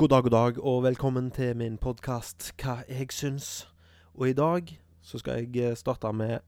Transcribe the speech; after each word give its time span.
God 0.00 0.08
dag, 0.08 0.22
god 0.22 0.30
dag, 0.30 0.64
og 0.64 0.82
velkommen 0.82 1.30
til 1.30 1.56
min 1.56 1.74
podkast 1.78 2.54
Hva 2.62 2.78
jeg 2.88 3.12
syns. 3.12 3.68
Og 4.14 4.30
i 4.30 4.32
dag 4.32 4.70
så 5.04 5.18
skal 5.20 5.42
jeg 5.42 5.56
eh, 5.60 5.76
starte 5.76 6.12
med 6.16 6.38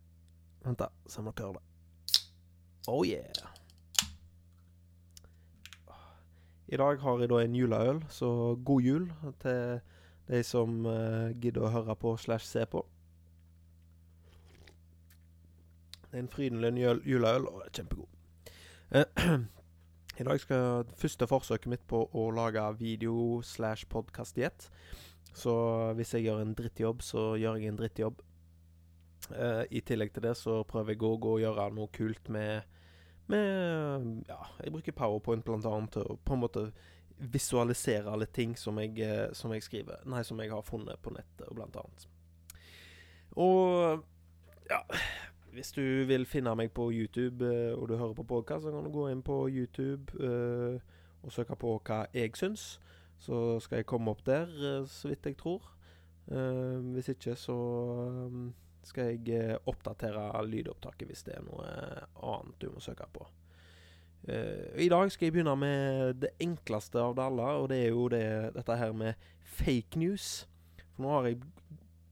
Vent, 0.64 0.78
da. 0.78 0.86
Se 1.04 1.20
om 1.20 1.28
dere 1.28 1.44
hører 1.44 1.58
det. 1.58 2.22
Oh 2.88 3.04
yeah. 3.06 3.44
I 6.68 6.80
dag 6.80 7.04
har 7.04 7.20
jeg 7.20 7.28
da 7.28 7.42
en 7.44 7.60
juleøl, 7.60 8.02
så 8.08 8.56
god 8.64 8.80
jul 8.80 9.12
til 9.44 9.80
de 10.32 10.42
som 10.42 10.86
uh, 10.86 11.28
gidder 11.36 11.68
å 11.68 11.74
høre 11.76 11.96
på 12.00 12.16
slash 12.16 12.48
se 12.48 12.64
på. 12.64 12.86
Det 16.08 16.16
er 16.16 16.24
en 16.24 16.32
Frydenlund 16.32 16.80
jul- 16.80 17.04
juleøl, 17.04 17.52
og 17.52 17.68
kjempegod. 17.68 18.08
Eh, 18.96 19.04
I 20.20 20.24
dag 20.28 20.40
skal 20.40 20.84
første 21.00 21.24
forsøket 21.24 21.70
mitt 21.72 21.84
på 21.88 22.02
å 22.04 22.26
lage 22.36 22.60
video 22.76 23.40
slash 23.48 23.86
podkast 23.88 24.36
i. 24.36 24.48
Så 25.32 25.54
hvis 25.96 26.12
jeg 26.12 26.26
gjør 26.26 26.42
en 26.42 26.52
drittjobb, 26.56 27.00
så 27.00 27.30
gjør 27.40 27.56
jeg 27.56 27.72
en 27.72 27.78
drittjobb. 27.80 28.20
Uh, 29.30 29.64
I 29.72 29.80
tillegg 29.80 30.12
til 30.12 30.26
det 30.26 30.34
så 30.36 30.58
prøver 30.68 30.92
jeg 30.92 31.00
å 31.06 31.14
gå 31.16 31.32
og 31.38 31.40
gjøre 31.40 31.70
noe 31.72 31.88
kult 31.94 32.28
med 32.28 32.68
Med 33.30 34.26
Ja, 34.26 34.40
jeg 34.58 34.72
bruker 34.74 34.96
powerpoint 34.98 35.44
blant 35.46 35.64
annet 35.64 35.94
til 35.94 36.02
å 36.02 36.16
på 36.18 36.34
en 36.34 36.42
måte 36.42 36.64
visualisere 37.32 38.10
alle 38.10 38.26
ting 38.26 38.56
som 38.58 38.80
jeg, 38.82 38.98
eh, 38.98 39.28
som 39.32 39.52
jeg 39.54 39.62
skriver 39.62 40.02
Nei, 40.10 40.24
som 40.26 40.40
jeg 40.42 40.50
har 40.50 40.64
funnet 40.66 40.98
på 41.00 41.14
nettet, 41.14 41.46
blant 41.54 41.76
annet. 41.78 42.08
Og 43.38 44.02
ja 44.68 44.82
hvis 45.52 45.72
du 45.76 45.82
vil 46.08 46.24
finne 46.28 46.54
meg 46.56 46.72
på 46.72 46.88
YouTube 46.94 47.44
eh, 47.44 47.74
og 47.76 47.90
du 47.90 47.96
hører 47.96 48.16
på 48.16 48.24
podkast, 48.28 48.64
så 48.64 48.72
kan 48.72 48.86
du 48.86 48.92
gå 48.92 49.08
inn 49.12 49.22
på 49.24 49.44
YouTube 49.52 50.14
eh, 50.16 50.80
og 51.22 51.32
søke 51.32 51.56
på 51.60 51.74
hva 51.84 52.06
jeg 52.14 52.32
syns. 52.38 52.78
Så 53.22 53.60
skal 53.62 53.82
jeg 53.82 53.88
komme 53.90 54.10
opp 54.10 54.24
der, 54.26 54.48
eh, 54.48 54.88
så 54.88 55.12
vidt 55.12 55.28
jeg 55.28 55.38
tror. 55.40 55.68
Hvis 56.22 57.08
ikke, 57.10 57.34
så 57.36 57.54
skal 58.86 59.08
jeg 59.10 59.56
oppdatere 59.66 60.22
lydopptaket 60.46 61.08
hvis 61.10 61.24
det 61.26 61.34
er 61.34 61.42
noe 61.42 61.66
annet 62.14 62.62
du 62.62 62.68
må 62.70 62.80
søke 62.80 63.08
på. 63.12 63.26
I 64.30 64.86
dag 64.88 65.10
skal 65.10 65.26
jeg 65.26 65.34
begynne 65.34 65.56
med 65.58 66.20
det 66.22 66.30
enkleste 66.40 67.02
av 67.02 67.16
det 67.18 67.24
alle, 67.26 67.48
og 67.58 67.68
det 67.74 67.80
er 67.82 67.90
jo 67.90 68.06
det, 68.14 68.22
dette 68.54 68.78
her 68.78 68.94
med 68.94 69.26
fake 69.42 69.98
news. 69.98 70.46
For 70.94 71.02
nå 71.02 71.10
har 71.10 71.26
jeg 71.26 71.42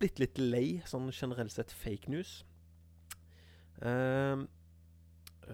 blitt 0.02 0.18
litt 0.18 0.42
lei 0.42 0.66
sånn 0.90 1.06
generelt 1.14 1.54
sett 1.54 1.70
fake 1.70 2.10
news. 2.10 2.40
Ehm, 3.82 4.48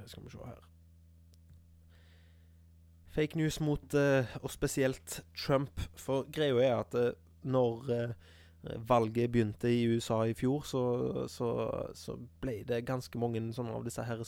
skal 0.06 0.24
vi 0.24 0.30
se 0.30 0.38
her 0.38 0.64
Fake 3.16 3.38
news 3.38 3.60
mot 3.60 3.94
uh, 3.94 4.36
og 4.42 4.50
spesielt 4.50 5.24
Trump. 5.32 5.80
For 5.96 6.26
greia 6.32 6.58
er 6.60 6.74
at 6.76 6.94
uh, 6.94 7.12
når 7.42 7.90
eh, 7.94 8.10
valget 8.88 9.32
begynte 9.32 9.70
i 9.72 9.86
USA 9.88 10.24
i 10.26 10.34
fjor, 10.34 10.62
så, 10.62 10.82
så, 11.28 11.70
så 11.94 12.16
ble 12.40 12.64
det 12.68 12.84
ganske 12.84 13.18
mange 13.18 13.40
av 13.62 13.84
disse 13.84 14.02
her 14.02 14.24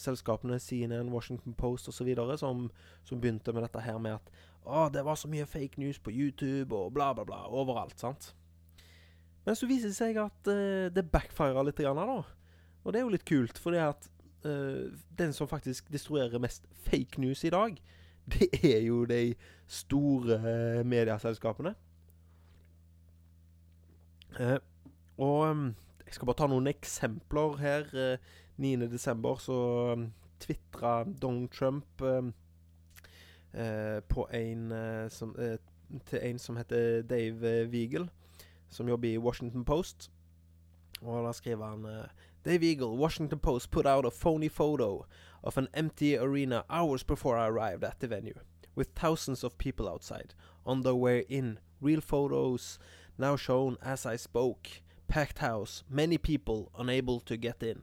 selskapene, 0.00 0.60
CNN, 0.60 1.10
Washington 1.12 1.54
Post 1.54 1.88
osv., 1.88 2.14
som, 2.38 2.70
som 3.04 3.20
begynte 3.20 3.52
med 3.52 3.62
dette 3.66 3.82
her 3.82 3.98
med 3.98 4.14
at 4.14 4.30
å, 4.64 4.86
det 4.88 5.02
var 5.04 5.18
så 5.20 5.28
mye 5.28 5.44
fake 5.46 5.82
news 5.82 5.98
på 5.98 6.14
YouTube 6.14 6.76
og 6.76 6.94
bla, 6.94 7.10
bla, 7.12 7.26
bla. 7.28 7.42
Overalt, 7.50 7.98
sant? 8.00 8.30
Men 9.44 9.58
så 9.58 9.68
viser 9.68 9.90
det 9.90 9.98
seg 9.98 10.16
at 10.22 10.48
uh, 10.48 10.88
det 10.94 11.10
backfirer 11.12 11.66
litt, 11.66 11.82
grann, 11.82 12.00
da. 12.00 12.22
Og 12.84 12.92
det 12.92 13.00
er 13.00 13.06
jo 13.06 13.12
litt 13.14 13.24
kult, 13.28 13.58
for 13.58 13.72
det 13.72 13.80
at 13.80 14.08
uh, 14.44 14.92
den 15.18 15.32
som 15.32 15.48
faktisk 15.48 15.88
destruerer 15.92 16.38
mest 16.38 16.66
fake 16.84 17.20
news 17.20 17.44
i 17.44 17.52
dag, 17.52 17.80
det 18.32 18.48
er 18.62 18.80
jo 18.84 19.04
de 19.08 19.34
store 19.66 20.38
uh, 20.38 20.86
medieselskapene. 20.86 21.74
Uh, 24.40 24.58
og 25.18 25.50
um, 25.50 25.66
jeg 26.06 26.14
skal 26.14 26.26
bare 26.26 26.40
ta 26.42 26.48
noen 26.50 26.68
eksempler 26.68 27.56
her. 27.60 27.88
Uh, 27.94 28.32
9.12. 28.60 29.38
så 29.42 29.56
um, 29.92 30.12
tvitra 30.40 31.04
Donald 31.22 31.48
Trump 31.48 32.02
på 34.08 34.26
en 34.34 34.72
som, 35.10 35.32
til 36.06 36.18
en 36.22 36.38
som 36.38 36.56
heter 36.56 37.02
Dave 37.02 37.66
Weagle, 37.70 38.08
som 38.68 38.88
jobber 38.88 39.08
i 39.08 39.18
Washington 39.18 39.64
Post. 39.64 40.10
Og 41.00 41.26
da 41.26 41.32
skriver 41.32 41.66
han 41.66 41.86
Dave 42.44 42.62
Eagle, 42.62 42.98
Washington 42.98 43.38
Post 43.38 43.70
put 43.70 43.86
out 43.86 44.04
a 44.04 44.10
phony 44.10 44.48
photo 44.48 45.06
of 45.42 45.56
an 45.56 45.68
empty 45.72 46.16
arena 46.16 46.64
hours 46.68 47.02
before 47.02 47.38
I 47.38 47.48
arrived 47.48 47.82
at 47.82 48.00
the 48.00 48.06
venue, 48.06 48.38
with 48.74 48.88
thousands 48.88 49.42
of 49.42 49.56
people 49.56 49.88
outside, 49.88 50.34
on 50.66 50.82
their 50.82 50.94
way 50.94 51.24
in. 51.28 51.58
Real 51.80 52.02
photos 52.02 52.78
now 53.16 53.36
shown 53.36 53.78
as 53.82 54.04
I 54.04 54.16
spoke. 54.16 54.68
Packed 55.08 55.38
house, 55.38 55.84
many 55.88 56.18
people 56.18 56.70
unable 56.78 57.20
to 57.20 57.36
get 57.38 57.62
in. 57.62 57.82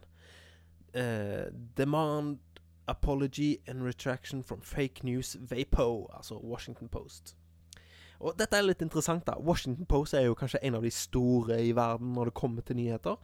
Uh, 0.94 1.50
demand 1.76 2.40
apology 2.88 3.62
and 3.68 3.84
retraction 3.84 4.44
from 4.44 4.62
fake 4.62 5.04
news 5.04 5.36
VAPO, 5.36 6.08
altså 6.14 6.40
Washington 6.44 6.88
Post. 6.88 7.36
Og 8.20 8.38
dette 8.38 8.58
er 8.58 8.62
litt 8.62 8.82
interessant, 8.82 9.26
da. 9.26 9.34
Washington 9.40 9.86
Post 9.86 10.14
er 10.14 10.28
jo 10.28 10.36
kanskje 10.38 10.60
en 10.62 10.76
av 10.76 10.84
de 10.84 10.92
store 10.92 11.64
i 11.66 11.72
verden 11.72 12.14
når 12.14 12.30
det 12.30 12.34
kommer 12.38 12.62
til 12.62 12.76
nyheter 12.78 13.18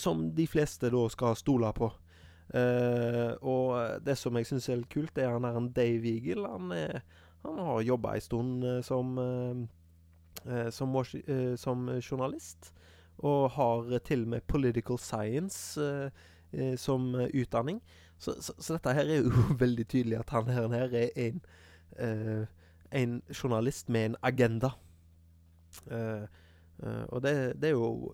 som 0.00 0.30
de 0.32 0.46
fleste 0.48 0.88
da 0.92 1.02
skal 1.12 1.36
stole 1.36 1.72
på. 1.76 1.90
Eh, 2.54 3.32
og 3.42 4.02
det 4.06 4.14
som 4.18 4.36
jeg 4.38 4.46
syns 4.46 4.68
er 4.70 4.80
litt 4.80 4.92
kult, 4.92 5.18
er 5.18 5.34
han 5.34 5.46
er 5.46 5.58
en 5.58 5.72
Dave 5.74 6.06
Eagle. 6.08 6.46
Han, 6.48 6.72
er, 6.72 7.02
han 7.44 7.58
har 7.58 7.82
jobba 7.82 8.14
en 8.14 8.24
stund 8.24 8.64
eh, 8.64 8.80
som, 8.86 9.12
eh, 9.18 10.70
som, 10.70 10.96
eh, 10.96 11.54
som 11.58 11.88
journalist. 12.00 12.72
Og 13.18 13.50
har 13.56 13.98
til 14.04 14.26
og 14.26 14.34
med 14.34 14.46
political 14.46 14.98
science 14.98 15.80
eh, 15.80 16.10
eh, 16.52 16.76
som 16.78 17.14
eh, 17.14 17.30
utdanning. 17.34 17.82
Så, 18.18 18.36
så, 18.40 18.54
så 18.58 18.76
dette 18.76 18.94
her 18.96 19.10
er 19.10 19.22
jo 19.24 19.46
veldig 19.64 19.88
tydelig 19.88 20.20
at 20.20 20.32
han 20.32 20.48
her, 20.52 20.68
her 20.72 20.96
er 21.02 21.12
en, 21.28 21.44
eh, 21.98 22.46
en 22.92 23.22
journalist 23.32 23.88
med 23.88 24.12
en 24.12 24.20
agenda. 24.22 24.70
Eh, 24.70 24.82
Eh, 25.90 26.28
og 26.84 27.22
det, 27.24 27.32
det 27.60 27.70
er 27.70 27.76
jo 27.76 28.12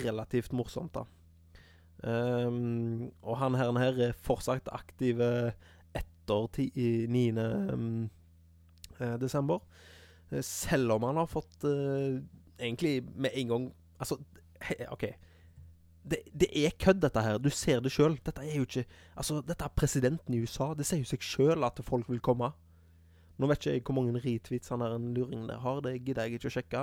relativt 0.00 0.52
morsomt, 0.56 0.94
da. 0.96 1.04
Um, 2.00 3.10
og 3.20 3.36
han 3.36 3.56
her, 3.60 3.72
her 3.76 3.98
er 4.06 4.20
fortsatt 4.24 4.70
aktiv 4.72 5.20
eh, 5.20 5.52
etter 5.92 6.46
9. 6.56 7.24
um, 7.36 8.08
eh, 8.98 9.16
desember. 9.20 9.60
Eh, 10.30 10.40
selv 10.42 10.96
om 10.96 11.04
han 11.04 11.20
har 11.20 11.28
fått 11.28 11.64
uh, 11.64 12.16
egentlig 12.58 13.02
med 13.14 13.30
en 13.34 13.48
gang 13.48 13.72
Altså, 14.00 14.16
OK. 14.94 15.04
Det, 16.10 16.22
det 16.32 16.48
er 16.56 16.72
kødd, 16.80 17.02
dette 17.02 17.20
her. 17.20 17.36
Du 17.36 17.50
ser 17.52 17.82
det 17.84 17.92
sjøl. 17.92 18.16
Dette 18.24 18.40
er 18.40 18.56
jo 18.56 18.64
ikke 18.64 18.86
Altså, 19.16 19.42
dette 19.44 19.64
er 19.64 19.76
presidenten 19.76 20.34
i 20.34 20.40
USA. 20.40 20.72
Det 20.72 20.86
sier 20.88 21.02
jo 21.02 21.10
seg 21.10 21.20
sjøl 21.20 21.66
at 21.68 21.82
folk 21.84 22.08
vil 22.08 22.22
komme. 22.24 22.48
Nå 23.40 23.48
vet 23.48 23.62
ikke 23.62 23.72
jeg 23.72 23.82
hvor 23.86 23.96
mange 23.96 24.20
retweets 24.20 24.68
han 24.68 24.82
der 24.84 24.94
en 24.94 25.12
luring 25.16 25.46
der 25.48 25.62
har, 25.62 25.80
det 25.80 26.02
gidder 26.04 26.26
jeg 26.28 26.36
ikke 26.36 26.50
å 26.50 26.54
sjekke. 26.58 26.82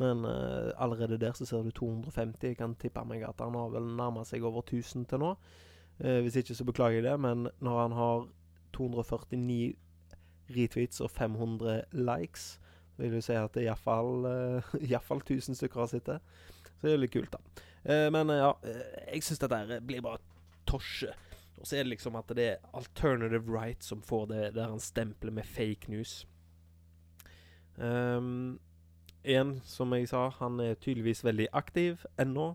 Men 0.00 0.24
uh, 0.26 0.72
allerede 0.76 1.18
der 1.18 1.32
så 1.32 1.46
ser 1.46 1.62
du 1.64 1.70
250. 1.70 2.42
Jeg 2.42 2.58
kan 2.58 2.74
tippe 2.80 3.04
meg 3.08 3.24
at 3.24 3.40
han 3.40 3.56
har 3.56 3.70
vel 3.72 3.86
nærma 3.96 4.24
seg 4.26 4.44
over 4.44 4.64
1000 4.66 5.06
til 5.08 5.22
nå. 5.22 5.30
Uh, 6.02 6.20
hvis 6.26 6.36
ikke 6.36 6.56
så 6.58 6.66
beklager 6.68 7.00
jeg 7.00 7.06
det, 7.06 7.14
men 7.20 7.48
når 7.62 7.80
han 7.80 7.96
har 7.96 8.26
249 8.76 9.74
retweets 10.54 11.00
og 11.00 11.10
500 11.10 11.82
likes, 11.92 12.58
så 12.94 13.02
vil 13.02 13.16
du 13.16 13.22
si 13.24 13.38
at 13.38 13.54
det 13.54 13.64
iallfall 13.64 14.26
uh, 14.26 14.74
iallfall 14.90 15.22
1000 15.22 15.56
stykker 15.56 15.80
har 15.80 15.92
sittet. 15.94 16.34
Så 16.74 16.88
det 16.88 16.98
er 16.98 17.00
litt 17.00 17.14
kult, 17.14 17.32
da. 17.32 17.64
Uh, 17.84 18.10
men 18.12 18.34
ja, 18.34 18.52
jeg 19.14 19.24
syns 19.24 19.40
dette 19.46 19.80
blir 19.86 20.04
bare 20.04 20.20
tosje. 20.68 21.14
Og 21.58 21.66
så 21.66 21.76
er 21.76 21.84
det 21.84 21.94
liksom 21.94 22.16
at 22.18 22.30
det 22.36 22.44
er 22.44 22.70
alternative 22.74 23.48
right 23.48 23.84
som 23.84 24.02
får 24.02 24.26
det 24.32 24.44
der 24.56 24.68
han 24.68 24.80
stempler 24.80 25.32
med 25.32 25.46
fake 25.46 25.90
news. 25.92 26.26
Um, 27.76 28.60
en, 29.24 29.60
som 29.64 29.92
jeg 29.94 30.08
sa, 30.08 30.28
han 30.38 30.60
er 30.60 30.74
tydeligvis 30.74 31.24
veldig 31.24 31.48
aktiv 31.52 32.04
ennå. 32.20 32.54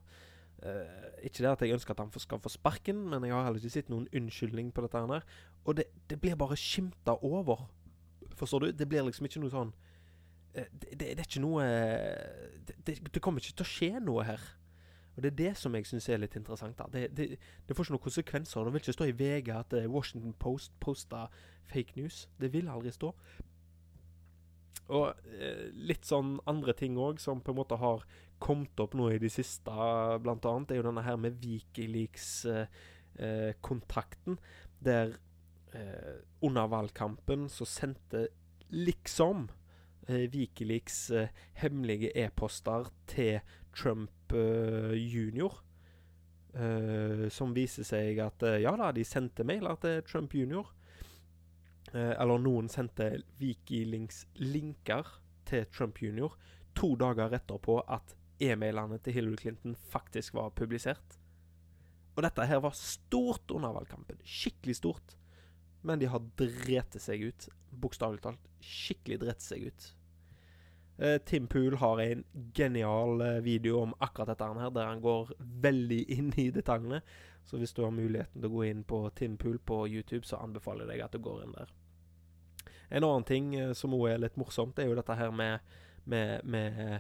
Uh, 0.64 1.16
ikke 1.24 1.44
det 1.44 1.52
at 1.52 1.62
jeg 1.62 1.74
ønsker 1.74 1.96
at 1.96 2.00
han 2.00 2.12
skal 2.20 2.40
få 2.40 2.50
sparken, 2.50 3.08
men 3.10 3.24
jeg 3.24 3.34
har 3.34 3.44
heller 3.48 3.64
ikke 3.64 3.78
sett 3.80 3.90
noen 3.90 4.08
unnskyldning 4.16 4.74
på 4.74 4.84
dette 4.86 5.02
her. 5.02 5.26
Og 5.66 5.78
det, 5.78 5.90
det 6.10 6.20
blir 6.22 6.36
bare 6.36 6.58
skimta 6.60 7.18
over. 7.24 7.70
Forstår 8.36 8.60
du? 8.60 8.72
Det 8.72 8.90
blir 8.90 9.08
liksom 9.08 9.26
ikke 9.26 9.42
noe 9.44 9.56
sånn 9.56 9.74
uh, 9.74 10.66
det, 10.72 10.92
det, 10.92 11.00
det 11.00 11.20
er 11.20 11.28
ikke 11.28 11.44
noe 11.44 11.66
det, 12.86 13.00
det 13.14 13.22
kommer 13.24 13.42
ikke 13.42 13.62
til 13.62 13.68
å 13.68 13.74
skje 13.74 13.92
noe 14.04 14.28
her. 14.28 14.50
Og 15.20 15.24
det 15.26 15.34
er 15.34 15.42
det 15.42 15.50
som 15.60 15.74
jeg 15.76 15.84
syns 15.90 16.06
er 16.08 16.22
litt 16.22 16.38
interessant. 16.40 16.80
det, 16.94 17.10
det, 17.12 17.26
det 17.68 17.76
får 17.76 17.84
ikke 17.86 17.96
noen 17.98 18.08
konsekvenser. 18.08 18.64
Det 18.64 18.72
vil 18.72 18.84
ikke 18.86 18.96
stå 18.96 19.06
i 19.10 19.20
VG 19.20 19.48
at 19.52 19.74
eh, 19.76 19.92
Washington 19.92 20.32
Post 20.40 20.72
posta 20.80 21.28
fake 21.68 22.00
news. 22.00 22.32
Det 22.40 22.48
vil 22.54 22.70
aldri 22.72 22.92
stå. 22.96 23.12
Og 24.96 25.12
eh, 25.36 25.76
litt 25.76 26.08
sånn 26.08 26.40
andre 26.48 26.72
ting 26.80 26.96
òg, 26.96 27.20
som 27.20 27.44
på 27.44 27.52
en 27.52 27.60
måte 27.60 27.76
har 27.84 28.08
kommet 28.40 28.80
opp 28.80 28.96
nå 28.96 29.12
i 29.12 29.20
det 29.20 29.28
siste, 29.36 29.68
blant 30.24 30.48
annet, 30.48 30.72
er 30.72 30.80
jo 30.80 30.88
denne 30.88 31.04
her 31.04 31.20
med 31.20 31.36
Wikileaks-kontakten. 31.44 34.40
der 34.80 35.20
eh, 35.76 36.24
under 36.42 36.68
valgkampen 36.72 37.50
så 37.52 37.66
sendte 37.68 38.32
liksom 38.72 39.52
eh, 40.08 40.32
Wikileaks 40.32 41.12
eh, 41.12 41.28
hemmelige 41.60 42.16
e-poster 42.16 42.88
til 43.12 43.44
Trump 43.76 44.34
uh, 44.34 44.94
junior. 44.96 45.62
Uh, 46.50 47.28
som 47.30 47.54
viser 47.54 47.86
seg 47.86 48.18
at 48.24 48.42
eh, 48.42 48.64
ja 48.64 48.72
da, 48.74 48.88
de 48.90 49.04
sendte 49.06 49.46
mailer 49.46 49.78
til 49.84 50.02
Trump 50.08 50.34
junior. 50.34 50.72
Uh, 51.94 52.16
eller 52.16 52.42
noen 52.42 52.70
sendte 52.70 53.12
Wikilinks-linker 53.42 55.14
til 55.50 55.68
Trump 55.74 56.02
junior 56.02 56.36
to 56.78 56.94
dager 57.00 57.34
etterpå 57.38 57.80
at 57.90 58.16
e-mailene 58.42 59.00
til 59.04 59.18
Hillary 59.18 59.40
Clinton 59.42 59.76
faktisk 59.94 60.38
var 60.38 60.54
publisert. 60.56 61.18
Og 62.16 62.26
dette 62.26 62.46
her 62.50 62.62
var 62.64 62.76
stort 62.78 63.52
under 63.54 63.74
valgkampen. 63.76 64.20
Skikkelig 64.26 64.76
stort. 64.80 65.16
Men 65.82 66.02
de 66.02 66.10
har 66.12 66.24
drete 66.40 67.00
seg 67.00 67.24
ut. 67.30 67.48
Bokstavelig 67.72 68.24
talt 68.26 68.50
skikkelig 68.60 69.22
drete 69.22 69.46
seg 69.46 69.70
ut. 69.70 69.90
Eh, 71.02 71.18
Tim 71.18 71.48
Pool 71.48 71.76
har 71.76 72.00
en 72.00 72.24
genial 72.54 73.22
eh, 73.22 73.28
video 73.28 73.80
om 73.80 73.94
akkurat 74.00 74.28
dette 74.28 74.44
her, 74.44 74.70
der 74.70 74.86
han 74.86 75.02
går 75.02 75.32
veldig 75.40 76.00
inn 76.12 76.34
i 76.36 76.50
detaljene. 76.52 77.00
Så 77.46 77.58
hvis 77.58 77.74
du 77.74 77.86
har 77.86 77.94
muligheten 77.96 78.42
til 78.42 78.50
å 78.50 78.56
gå 78.58 78.66
inn 78.68 78.82
på 78.84 79.06
Tim 79.16 79.38
Pool 79.40 79.62
på 79.64 79.86
YouTube, 79.88 80.26
så 80.28 80.42
anbefaler 80.44 80.84
jeg 80.84 80.98
deg 80.98 81.06
at 81.06 81.16
du 81.16 81.24
går 81.24 81.46
inn 81.46 81.56
der. 81.56 81.72
En 82.90 83.06
annen 83.06 83.24
ting 83.24 83.54
eh, 83.56 83.72
som 83.74 83.96
òg 83.96 84.10
er 84.12 84.20
litt 84.26 84.36
morsomt, 84.38 84.80
er 84.80 84.90
jo 84.90 84.98
dette 85.00 85.16
her 85.16 85.32
med, 85.32 85.64
med, 86.10 86.44
med 86.44 87.00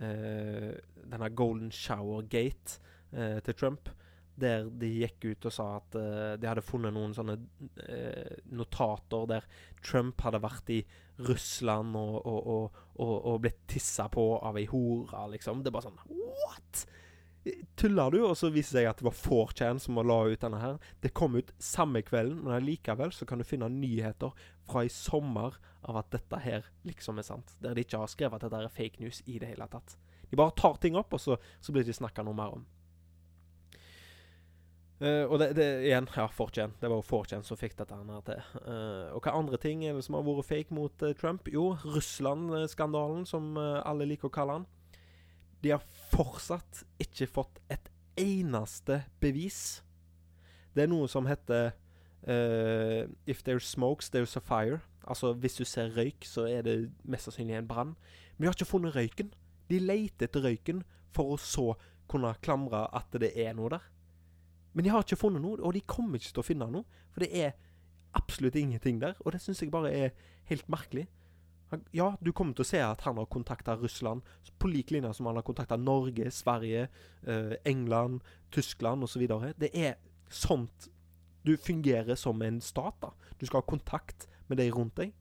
uh, 0.00 0.72
denne 1.04 1.30
Golden 1.36 1.70
Shower 1.72 2.26
Gate 2.26 2.80
uh, 3.12 3.38
til 3.44 3.54
Trump. 3.54 3.90
Der 4.36 4.66
de 4.68 4.90
gikk 5.00 5.24
ut 5.30 5.48
og 5.48 5.54
sa 5.54 5.66
at 5.78 5.96
uh, 5.96 6.34
de 6.36 6.48
hadde 6.48 6.64
funnet 6.64 6.92
noen 6.92 7.14
sånne 7.16 7.38
uh, 7.38 8.34
notater 8.52 9.24
der 9.30 9.48
Trump 9.80 10.20
hadde 10.26 10.42
vært 10.44 10.72
i 10.74 10.82
Russland 11.24 11.96
og, 11.96 12.18
og, 12.26 12.76
og, 13.00 13.14
og, 13.16 13.40
blitt 13.40 13.62
tissa 13.70 14.10
på 14.12 14.26
av 14.36 14.58
ei 14.60 14.66
hore, 14.68 15.24
liksom. 15.32 15.62
Det 15.64 15.72
er 15.72 15.78
bare 15.78 15.88
sånn 15.88 16.02
What?! 16.12 16.86
Tuller 17.78 18.10
du? 18.10 18.18
Og 18.26 18.34
så 18.38 18.50
viser 18.50 18.80
det 18.80 18.82
seg 18.82 18.88
at 18.90 19.00
det 19.00 19.06
var 19.06 19.16
4chan 19.16 19.80
som 19.82 20.00
la 20.02 20.18
ut 20.26 20.42
denne 20.42 20.60
her. 20.60 20.78
Det 21.02 21.14
kom 21.16 21.36
ut 21.38 21.52
samme 21.62 22.02
kvelden, 22.06 22.40
men 22.42 22.56
allikevel 22.56 23.14
så 23.14 23.28
kan 23.28 23.38
du 23.38 23.46
finne 23.46 23.70
nyheter 23.70 24.34
fra 24.66 24.82
i 24.86 24.90
sommer 24.92 25.58
av 25.86 26.00
at 26.02 26.10
dette 26.16 26.40
her 26.42 26.66
liksom 26.88 27.20
er 27.22 27.28
sant. 27.28 27.54
Der 27.62 27.76
de 27.76 27.86
ikke 27.86 28.02
har 28.02 28.10
skrevet 28.10 28.42
at 28.42 28.48
dette 28.48 28.64
er 28.66 28.76
fake 28.80 29.02
news 29.02 29.22
i 29.30 29.38
det 29.38 29.52
hele 29.52 29.68
tatt. 29.70 29.94
De 30.26 30.38
bare 30.38 30.56
tar 30.58 30.80
ting 30.82 30.98
opp, 30.98 31.14
og 31.14 31.22
så, 31.22 31.38
så 31.62 31.72
blir 31.72 31.84
det 31.84 31.94
ikke 31.94 32.02
snakka 32.02 32.26
noe 32.26 32.36
mer 32.36 32.58
om. 32.58 32.66
Uh, 34.96 35.28
og 35.28 35.36
det, 35.42 35.50
det 35.58 35.64
igjen, 35.84 36.06
ja, 36.16 36.24
4chan. 36.32 36.72
Det 36.80 36.88
var 36.88 36.96
jo 36.96 37.04
4chan 37.04 37.42
som 37.44 37.58
fikk 37.60 37.74
dette 37.76 37.96
her 37.96 38.22
til. 38.24 38.44
Uh, 38.64 39.12
og 39.12 39.26
hva 39.26 39.34
andre 39.36 39.58
ting 39.60 39.82
er 39.84 39.96
det 39.96 40.06
som 40.06 40.16
har 40.16 40.24
vært 40.24 40.48
fake 40.48 40.76
mot 40.76 41.04
uh, 41.04 41.12
Trump? 41.18 41.50
Jo, 41.52 41.74
Russland-skandalen, 41.84 43.26
som 43.28 43.58
alle 43.60 44.08
liker 44.08 44.30
å 44.30 44.32
kalle 44.32 44.60
han. 44.60 44.68
De 45.60 45.74
har 45.74 45.84
fortsatt 46.12 46.84
ikke 47.02 47.28
fått 47.28 47.60
et 47.72 47.90
eneste 48.16 49.02
bevis. 49.20 49.82
Det 50.72 50.86
er 50.86 50.92
noe 50.92 51.08
som 51.10 51.28
heter 51.28 51.74
If 52.26 53.44
there's 53.46 53.68
smokes, 53.68 54.08
there's 54.10 54.34
a 54.34 54.40
fire. 54.42 54.80
Altså, 55.06 55.30
hvis 55.38 55.60
du 55.60 55.64
ser 55.64 55.92
røyk, 55.94 56.24
så 56.26 56.48
er 56.50 56.64
det 56.66 56.74
mest 57.06 57.28
sannsynlig 57.28 57.54
en 57.54 57.68
brann. 57.68 57.92
Men 58.34 58.46
de 58.46 58.48
har 58.48 58.56
ikke 58.56 58.66
funnet 58.72 58.96
røyken. 58.96 59.30
De 59.70 59.78
leter 59.78 60.26
etter 60.26 60.42
røyken 60.42 60.82
for 61.14 61.36
å 61.36 61.38
så 61.38 61.68
kunne 62.10 62.32
klamre 62.42 62.88
at 62.96 63.14
det 63.14 63.30
er 63.38 63.54
noe 63.54 63.76
der. 63.76 63.86
Men 64.76 64.84
de 64.84 64.92
har 64.92 65.04
ikke 65.04 65.16
funnet 65.16 65.40
noe, 65.40 65.56
og 65.64 65.72
de 65.72 65.80
kommer 65.88 66.20
ikke 66.20 66.34
til 66.36 66.42
å 66.42 66.46
finne 66.46 66.68
noe. 66.68 66.84
For 67.14 67.24
det 67.24 67.30
er 67.32 67.54
absolutt 68.16 68.58
ingenting 68.60 69.00
der, 69.00 69.16
og 69.24 69.32
det 69.32 69.40
syns 69.40 69.62
jeg 69.64 69.72
bare 69.72 69.92
er 69.92 70.10
helt 70.50 70.68
merkelig. 70.72 71.06
Han, 71.72 71.82
ja, 71.96 72.12
du 72.22 72.30
kommer 72.36 72.54
til 72.54 72.62
å 72.62 72.68
se 72.68 72.82
at 72.84 73.00
han 73.08 73.16
har 73.18 73.26
kontakta 73.32 73.74
Russland 73.80 74.22
på 74.60 74.68
lik 74.70 74.92
linje 74.94 75.14
som 75.16 75.26
han 75.26 75.40
har 75.40 75.46
kontakta 75.46 75.78
Norge, 75.80 76.28
Sverige, 76.30 76.86
eh, 77.26 77.56
England, 77.66 78.20
Tyskland 78.54 79.02
osv. 79.08 79.24
Det 79.58 79.72
er 79.72 79.96
sånt 80.30 80.90
du 81.46 81.56
fungerer 81.56 82.14
som 82.14 82.42
en 82.42 82.60
stat. 82.60 83.00
da. 83.00 83.10
Du 83.40 83.46
skal 83.46 83.62
ha 83.62 83.66
kontakt 83.66 84.28
med 84.48 84.58
de 84.58 84.70
rundt 84.70 84.96
deg. 84.96 85.14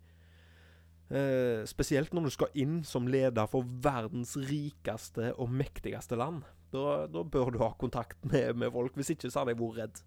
Eh, 1.06 1.62
spesielt 1.70 2.16
når 2.18 2.26
du 2.26 2.34
skal 2.34 2.56
inn 2.58 2.80
som 2.88 3.06
leder 3.06 3.46
for 3.50 3.68
verdens 3.86 4.34
rikeste 4.42 5.36
og 5.38 5.52
mektigste 5.54 6.18
land. 6.18 6.42
Da, 6.74 7.06
da 7.06 7.22
bør 7.22 7.54
du 7.54 7.60
ha 7.62 7.70
kontakt 7.78 8.18
med, 8.26 8.56
med, 8.58 8.72
folk. 8.74 8.96
Hvis 8.98 9.14
ikke 9.14 9.30
så 9.30 9.44
hadde 9.44 9.54
jeg 9.54 9.62
vært 9.62 9.78
redd. 9.84 10.02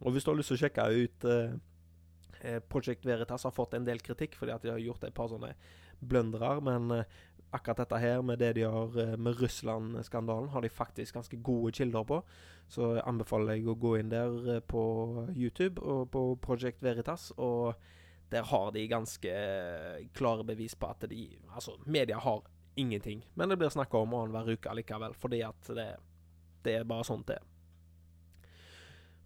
Og 0.00 0.14
hvis 0.14 0.24
du 0.24 0.32
har 0.32 0.38
lyst 0.40 0.50
til 0.54 0.58
å 0.58 0.62
sjekke 0.62 0.88
ut 0.88 1.28
eh, 1.28 1.52
eh, 2.40 2.62
Project 2.72 3.04
Veritas 3.06 3.44
har 3.44 3.54
fått 3.54 3.76
en 3.76 3.86
del 3.86 4.00
kritikk 4.02 4.38
fordi 4.38 4.56
at 4.56 4.64
de 4.64 4.72
har 4.72 4.80
gjort 4.82 5.04
et 5.06 5.14
par 5.14 5.28
sånne 5.30 5.52
bløndrer, 6.02 6.64
men 6.64 6.90
eh, 6.96 7.20
akkurat 7.52 7.84
dette 7.84 8.00
her 8.00 8.24
med 8.26 8.40
det 8.40 8.54
de 8.56 8.64
har 8.66 8.98
eh, 8.98 9.14
med 9.20 9.38
Russland-skandalen, 9.38 10.50
har 10.50 10.64
de 10.64 10.72
faktisk 10.72 11.20
ganske 11.20 11.38
gode 11.44 11.76
kilder 11.76 12.08
på. 12.08 12.22
Så 12.72 12.94
anbefaler 13.04 13.60
jeg 13.60 13.68
å 13.68 13.76
gå 13.76 13.98
inn 14.00 14.10
der 14.10 14.62
på 14.64 14.82
YouTube 15.36 15.84
og 15.84 16.08
på 16.10 16.30
Project 16.40 16.80
Veritas. 16.82 17.34
og 17.36 17.76
der 18.32 18.46
har 18.48 18.72
de 18.72 18.86
ganske 18.88 19.32
klare 20.16 20.44
bevis 20.48 20.74
på 20.74 20.88
at 20.88 21.04
de 21.10 21.26
Altså, 21.52 21.76
media 21.84 22.18
har 22.18 22.42
ingenting. 22.74 23.26
Men 23.34 23.48
det 23.48 23.58
blir 23.60 23.68
snakka 23.68 23.98
om 23.98 24.14
annenhver 24.16 24.56
uke 24.56 24.74
likevel, 24.74 25.14
fordi 25.14 25.42
at 25.44 25.68
det, 25.76 25.88
det 26.64 26.76
er 26.78 26.88
bare 26.88 27.04
sånt 27.04 27.26
det 27.28 27.36
er. 27.36 27.48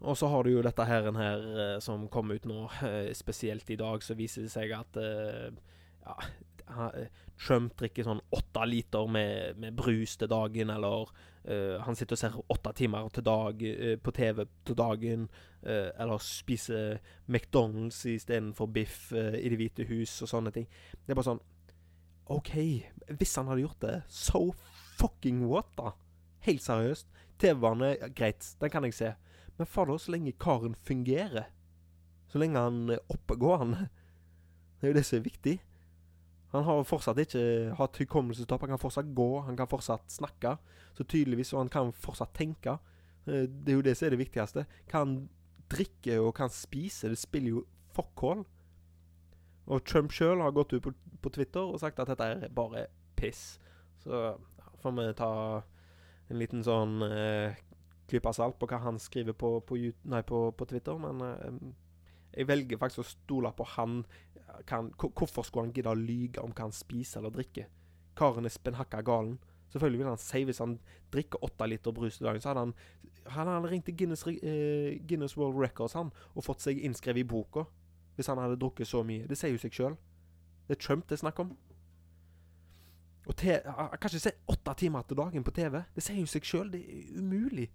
Og 0.01 0.19
så 0.19 0.29
har 0.29 0.45
du 0.45 0.51
jo 0.51 0.65
dette 0.67 0.85
her, 0.85 1.07
her 1.17 1.47
eh, 1.63 1.79
som 1.81 2.09
kom 2.13 2.35
ut 2.35 2.45
nå, 2.45 2.67
eh, 2.85 3.13
spesielt 3.17 3.71
i 3.71 3.79
dag, 3.81 4.03
så 4.03 4.19
viser 4.19 4.45
det 4.45 4.53
seg 4.53 4.75
at 4.77 4.99
ja, 4.99 6.17
Trump 7.37 7.75
drikker 7.79 8.07
sånn 8.07 8.23
åtte 8.35 8.65
liter 8.67 9.09
med, 9.11 9.59
med, 9.61 9.75
brus 9.77 10.17
til 10.19 10.31
dagen, 10.31 10.71
eller 10.73 11.11
uh, 11.11 11.77
han 11.85 11.99
sitter 11.99 12.17
og 12.17 12.21
ser 12.21 12.39
åtte 12.55 12.73
timer 12.81 13.11
til 13.15 13.27
dag, 13.27 13.61
uh, 13.63 13.97
på 14.03 14.15
TV 14.17 14.47
til 14.67 14.79
dagen, 14.79 15.27
uh, 15.67 15.91
eller 15.95 16.23
spiser 16.25 16.97
McDonald's 17.29 18.01
istedenfor 18.11 18.71
biff 18.73 19.13
i 19.13 19.51
Det 19.53 19.61
hvite 19.61 19.87
hus 19.91 20.19
og 20.25 20.33
sånne 20.33 20.55
ting. 20.55 20.67
Det 21.05 21.13
er 21.13 21.19
bare 21.21 21.31
sånn 21.35 21.45
OK, 22.33 22.57
hvis 23.21 23.37
han 23.39 23.53
hadde 23.53 23.63
gjort 23.63 23.85
det, 23.85 24.01
so 24.11 24.49
fucking 24.99 25.45
what, 25.47 25.69
da? 25.79 25.93
Helt 26.47 26.65
seriøst. 26.65 27.07
TV-bane, 27.39 27.93
greit, 28.17 28.49
den 28.61 28.73
kan 28.73 28.87
jeg 28.89 28.97
se. 28.97 29.13
Men 29.59 29.69
fader, 29.69 30.01
så 30.01 30.15
lenge 30.15 30.33
karen 30.41 30.75
fungerer. 30.89 31.51
Så 32.33 32.41
lenge 32.41 32.61
han 32.61 32.97
er 32.97 33.05
oppegående. 33.13 33.87
Det 34.77 34.85
er 34.85 34.93
jo 34.93 34.97
det 34.99 35.07
som 35.09 35.17
er 35.17 35.23
viktig. 35.25 35.55
Han 36.57 36.65
har 36.65 36.85
fortsatt 36.89 37.21
ikke 37.21 37.45
hatt 37.79 37.99
hukommelsestap. 38.01 38.63
Han 38.65 38.75
kan 38.75 38.81
fortsatt 38.83 39.15
gå, 39.15 39.29
han 39.47 39.57
kan 39.59 39.69
fortsatt 39.71 40.11
snakke. 40.13 40.57
Så 40.97 41.05
tydeligvis, 41.05 41.53
og 41.53 41.65
han 41.65 41.73
kan 41.73 41.93
fortsatt 41.93 42.35
tenke. 42.37 42.79
Eh, 43.27 43.47
det 43.47 43.73
er 43.73 43.81
jo 43.81 43.87
det 43.87 43.97
som 43.97 44.07
er 44.07 44.17
det 44.17 44.23
viktigste. 44.25 44.67
Kan 44.89 45.07
han 45.07 45.17
drikke 45.71 46.21
og 46.23 46.35
kan 46.39 46.53
spise, 46.53 47.11
det 47.11 47.19
spiller 47.19 47.59
jo 47.59 47.65
fuck 47.95 48.23
all. 48.23 48.45
Og 49.67 49.83
Trump 49.85 50.13
sjøl 50.15 50.41
har 50.41 50.55
gått 50.55 50.77
ut 50.77 50.83
på, 50.85 50.93
på, 51.23 51.33
Twitter 51.35 51.65
og 51.65 51.81
sagt 51.83 51.99
at 51.99 52.13
dette 52.13 52.25
er 52.25 52.53
bare 52.55 52.87
piss. 53.19 53.59
Så 54.05 54.15
ja, 54.15 54.37
får 54.83 54.95
vi 54.95 55.07
ta 55.19 55.33
en 56.31 56.39
liten 56.39 56.63
sånn 56.67 57.03
eh, 57.07 57.59
klype 58.07 58.33
salt 58.35 58.61
på 58.61 58.69
hva 58.71 58.79
han 58.85 59.01
skriver 59.03 59.35
på, 59.35 59.57
på, 59.67 59.79
nei, 60.07 60.23
på 60.23 60.69
Twitter, 60.71 60.99
men 61.03 61.25
eh, 61.27 61.59
jeg 62.37 62.49
velger 62.51 62.79
faktisk 62.79 63.03
å 63.03 63.09
stole 63.09 63.53
på 63.57 63.67
han. 63.77 64.01
Kan, 64.67 64.93
hvorfor 64.99 65.43
skulle 65.43 65.67
han 65.67 65.75
gidde 65.75 65.93
å 65.93 65.99
lyge 65.99 66.43
om 66.43 66.53
hva 66.53 66.67
han 66.67 66.75
spiser 66.75 67.21
eller 67.21 67.35
drikker? 67.35 67.69
Karen 68.17 68.49
er 68.49 68.55
spennhakka 68.55 69.03
galen. 69.05 69.37
Selvfølgelig 69.73 70.01
vil 70.01 70.09
han 70.09 70.21
si 70.23 70.43
hvis 70.47 70.63
han 70.63 70.79
drikker 71.13 71.43
åtte 71.45 71.69
liter 71.69 71.93
brus 71.93 72.21
i 72.21 72.25
dagen, 72.25 72.41
så 72.41 72.53
hadde 72.53 72.65
han, 72.65 72.75
hadde 73.35 73.71
ringt 73.71 73.85
til 73.89 73.97
Guinness, 73.99 74.25
eh, 74.27 74.97
Guinness, 75.09 75.37
World 75.37 75.59
Records 75.61 75.97
han, 75.99 76.13
og 76.35 76.47
fått 76.47 76.65
seg 76.65 76.81
innskrevet 76.81 77.25
i 77.25 77.29
boka. 77.29 77.67
Hvis 78.17 78.31
han 78.33 78.41
hadde 78.41 78.57
drukket 78.57 78.89
så 78.89 79.03
mye. 79.05 79.27
Det 79.29 79.37
sier 79.37 79.53
jo 79.53 79.61
seg 79.61 79.75
sjøl. 79.77 79.97
Det 80.67 80.79
er 80.79 80.81
Trump 80.81 81.05
det 81.09 81.19
er 81.19 81.25
snakk 81.27 81.41
om. 81.43 81.57
Og 83.27 83.37
te, 83.37 83.61
Han 83.67 83.91
kan 83.91 84.09
ikke 84.09 84.23
se 84.23 84.33
åtte 84.49 84.75
timer 84.79 85.03
til 85.03 85.19
dagen 85.19 85.45
på 85.45 85.53
TV. 85.53 85.83
Det 85.95 86.03
sier 86.03 86.23
jo 86.23 86.31
seg 86.31 86.47
sjøl. 86.47 86.71
Det 86.73 86.81
er 86.81 87.19
umulig. 87.19 87.69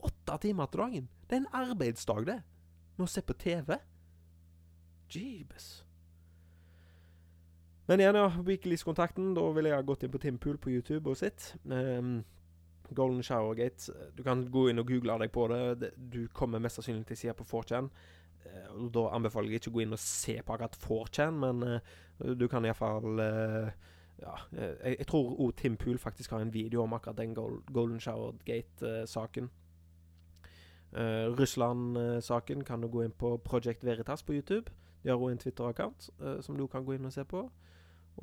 Åtte 0.00 0.38
timer 0.40 0.70
til 0.70 0.80
dagen. 0.80 1.08
Det 1.28 1.36
er 1.36 1.42
en 1.44 1.52
arbeidsdag, 1.52 2.26
det 2.26 2.40
med 2.96 3.04
å 3.06 3.10
se 3.10 3.22
på 3.24 3.36
TV. 3.36 3.76
Jeebus. 5.12 5.85
Men 7.86 8.00
igjen, 8.02 8.18
ja, 8.18 8.30
Wikileaks-kontakten. 8.46 9.34
Da 9.36 9.44
ville 9.54 9.70
jeg 9.70 9.78
ha 9.78 9.86
gått 9.86 10.02
inn 10.02 10.12
på 10.14 10.20
Tim 10.22 10.38
Pool 10.42 10.58
på 10.58 10.72
YouTube 10.74 11.10
og 11.10 11.18
sitt. 11.20 11.52
Um, 11.64 12.24
Golden 12.94 13.22
Showergate. 13.22 13.92
Du 14.16 14.22
kan 14.26 14.44
gå 14.50 14.68
inn 14.70 14.82
og 14.82 14.88
google 14.90 15.18
deg 15.22 15.34
på 15.34 15.46
det. 15.52 15.92
Du 15.96 16.26
kommer 16.34 16.62
mest 16.62 16.80
sannsynlig 16.80 17.06
til 17.06 17.20
sida 17.22 17.34
på 17.38 17.46
4chan. 17.46 17.90
Uh, 18.46 18.86
da 18.94 19.08
anbefaler 19.14 19.54
jeg 19.54 19.62
ikke 19.62 19.74
å 19.74 19.76
gå 19.78 19.84
inn 19.84 19.94
og 19.94 20.02
se 20.02 20.38
på 20.40 20.56
akkurat 20.56 20.78
4chan, 20.82 21.38
men 21.44 21.62
uh, 21.62 22.32
du 22.34 22.48
kan 22.50 22.66
iallfall 22.66 23.22
uh, 23.22 23.70
ja, 24.22 24.34
jeg, 24.52 24.96
jeg 24.98 25.06
tror 25.06 25.34
òg 25.44 25.54
Tim 25.60 25.76
Pool 25.76 25.98
faktisk 26.00 26.32
har 26.32 26.42
en 26.42 26.54
video 26.54 26.82
om 26.82 26.94
akkurat 26.96 27.18
den 27.18 27.34
Golden 27.36 28.00
Showergate-saken. 28.00 29.50
Uh, 30.96 31.28
Russland-saken 31.36 32.64
kan 32.64 32.80
du 32.80 32.88
gå 32.88 33.02
inn 33.04 33.12
på 33.12 33.36
Project 33.44 33.84
Veritas 33.84 34.22
på 34.22 34.32
YouTube. 34.32 34.72
De 35.02 35.10
har 35.10 35.20
òg 35.20 35.34
en 35.34 35.38
Twitter-account 35.38 36.10
uh, 36.22 36.40
som 36.40 36.56
du 36.56 36.66
kan 36.66 36.84
gå 36.84 36.96
inn 36.96 37.04
og 37.04 37.12
se 37.12 37.24
på. 37.24 37.44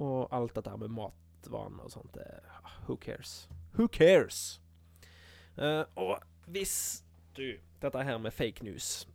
Og 0.02 0.28
alt 0.34 0.56
dette 0.56 0.74
med 0.82 0.94
matvaner 0.94 1.86
og 1.86 1.92
sånt, 1.94 2.14
det, 2.16 2.26
who 2.88 2.98
cares? 2.98 3.48
Who 3.78 3.88
cares? 3.88 4.62
Uh, 5.58 5.86
og 5.96 6.18
hvis 6.46 7.04
du 7.38 7.58
Dette 7.82 8.04
her 8.04 8.18
med 8.18 8.32
fake 8.32 8.64
news, 8.64 9.08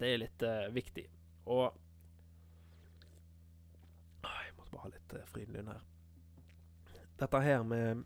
det 0.00 0.08
er 0.10 0.20
litt 0.24 0.42
uh, 0.42 0.66
viktig. 0.74 1.04
Og 1.46 1.76
Jeg 4.24 4.56
måtte 4.56 4.72
bare 4.72 4.82
ha 4.82 4.90
litt 4.90 5.14
uh, 5.14 5.26
Frydenlund 5.30 5.70
her. 5.70 5.84
Dette 7.20 7.42
her 7.44 7.62
med, 7.62 8.02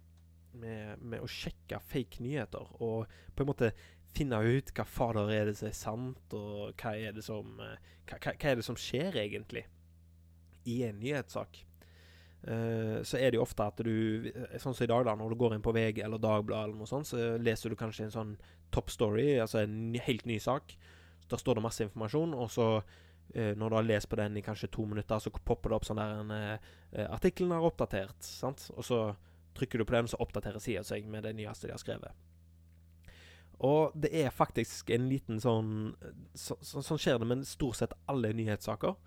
med, 0.52 1.00
med, 1.00 1.22
å 1.24 1.30
sjekke 1.30 1.80
fake 1.80 2.20
nyheter 2.20 2.74
og 2.76 3.08
på 3.32 3.42
en 3.44 3.48
måte 3.48 3.70
finne 4.12 4.36
ut 4.44 4.74
hva 4.76 4.84
fader 4.84 5.32
er 5.32 5.48
det 5.48 5.56
som 5.56 5.70
er 5.70 5.78
sant, 5.78 6.36
og 6.36 6.76
hva 6.76 6.92
er 7.00 7.16
det 7.16 7.24
som, 7.24 7.56
hva, 7.56 8.20
hva 8.20 8.50
er 8.50 8.60
det 8.60 8.66
som 8.68 8.76
skjer 8.76 9.16
egentlig 9.24 9.64
i 10.68 10.82
en 10.84 11.00
nyhetssak. 11.00 11.62
Uh, 12.46 13.02
så 13.02 13.18
er 13.18 13.32
det 13.32 13.40
jo 13.40 13.42
ofte 13.42 13.64
at 13.66 13.80
du 13.82 14.28
Sånn 14.62 14.70
som 14.70 14.84
i 14.84 14.86
dag, 14.86 15.02
da, 15.08 15.16
når 15.18 15.32
du 15.32 15.38
går 15.40 15.56
inn 15.56 15.64
på 15.64 15.72
VG 15.74 15.98
eller 16.06 16.20
Dagbladet, 16.22 16.68
eller 16.68 16.78
noe 16.78 16.90
sånt, 16.90 17.08
så 17.10 17.32
leser 17.42 17.72
du 17.72 17.78
kanskje 17.78 18.06
en 18.06 18.14
sånn 18.14 18.36
top 18.74 18.92
story, 18.94 19.32
altså 19.42 19.64
en 19.64 19.96
helt 20.06 20.28
ny 20.30 20.38
sak. 20.42 20.76
Der 21.26 21.42
står 21.42 21.58
det 21.58 21.66
masse 21.66 21.82
informasjon, 21.88 22.36
og 22.38 22.52
så, 22.54 22.68
uh, 22.82 23.52
når 23.58 23.66
du 23.66 23.78
har 23.80 23.88
lest 23.88 24.10
på 24.12 24.20
den 24.20 24.38
i 24.38 24.44
kanskje 24.46 24.70
to 24.76 24.86
minutter, 24.86 25.22
så 25.22 25.34
popper 25.34 25.74
det 25.74 25.80
opp 25.80 25.88
sånn 25.88 26.02
der 26.02 26.20
en 26.20 26.36
uh, 26.36 27.08
Artikkelen 27.08 27.56
er 27.56 27.66
oppdatert, 27.66 28.22
sant? 28.22 28.68
Og 28.76 28.86
så 28.86 29.00
trykker 29.56 29.82
du 29.82 29.88
på 29.88 29.96
den, 29.96 30.08
så 30.08 30.20
oppdaterer 30.22 30.62
sida 30.62 30.84
seg 30.86 31.08
med 31.10 31.26
det 31.26 31.34
nyeste 31.36 31.68
de 31.68 31.74
har 31.74 31.82
skrevet. 31.82 32.24
Og 33.64 33.94
det 33.96 34.10
er 34.12 34.34
faktisk 34.34 34.90
en 34.92 35.06
liten 35.08 35.40
sånn 35.40 35.94
så, 36.36 36.58
så, 36.60 36.82
Sånn 36.84 37.00
skjer 37.00 37.22
det 37.22 37.28
med 37.30 37.46
stort 37.48 37.78
sett 37.78 37.94
alle 38.10 38.34
nyhetssaker. 38.36 38.98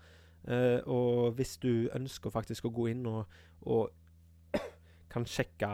Uh, 0.48 0.78
og 0.86 1.30
hvis 1.30 1.56
du 1.56 1.88
ønsker 1.94 2.30
faktisk 2.32 2.64
å 2.64 2.70
gå 2.72 2.86
inn 2.94 3.06
og, 3.06 3.24
og 3.60 3.90
kan 5.12 5.26
sjekke 5.28 5.68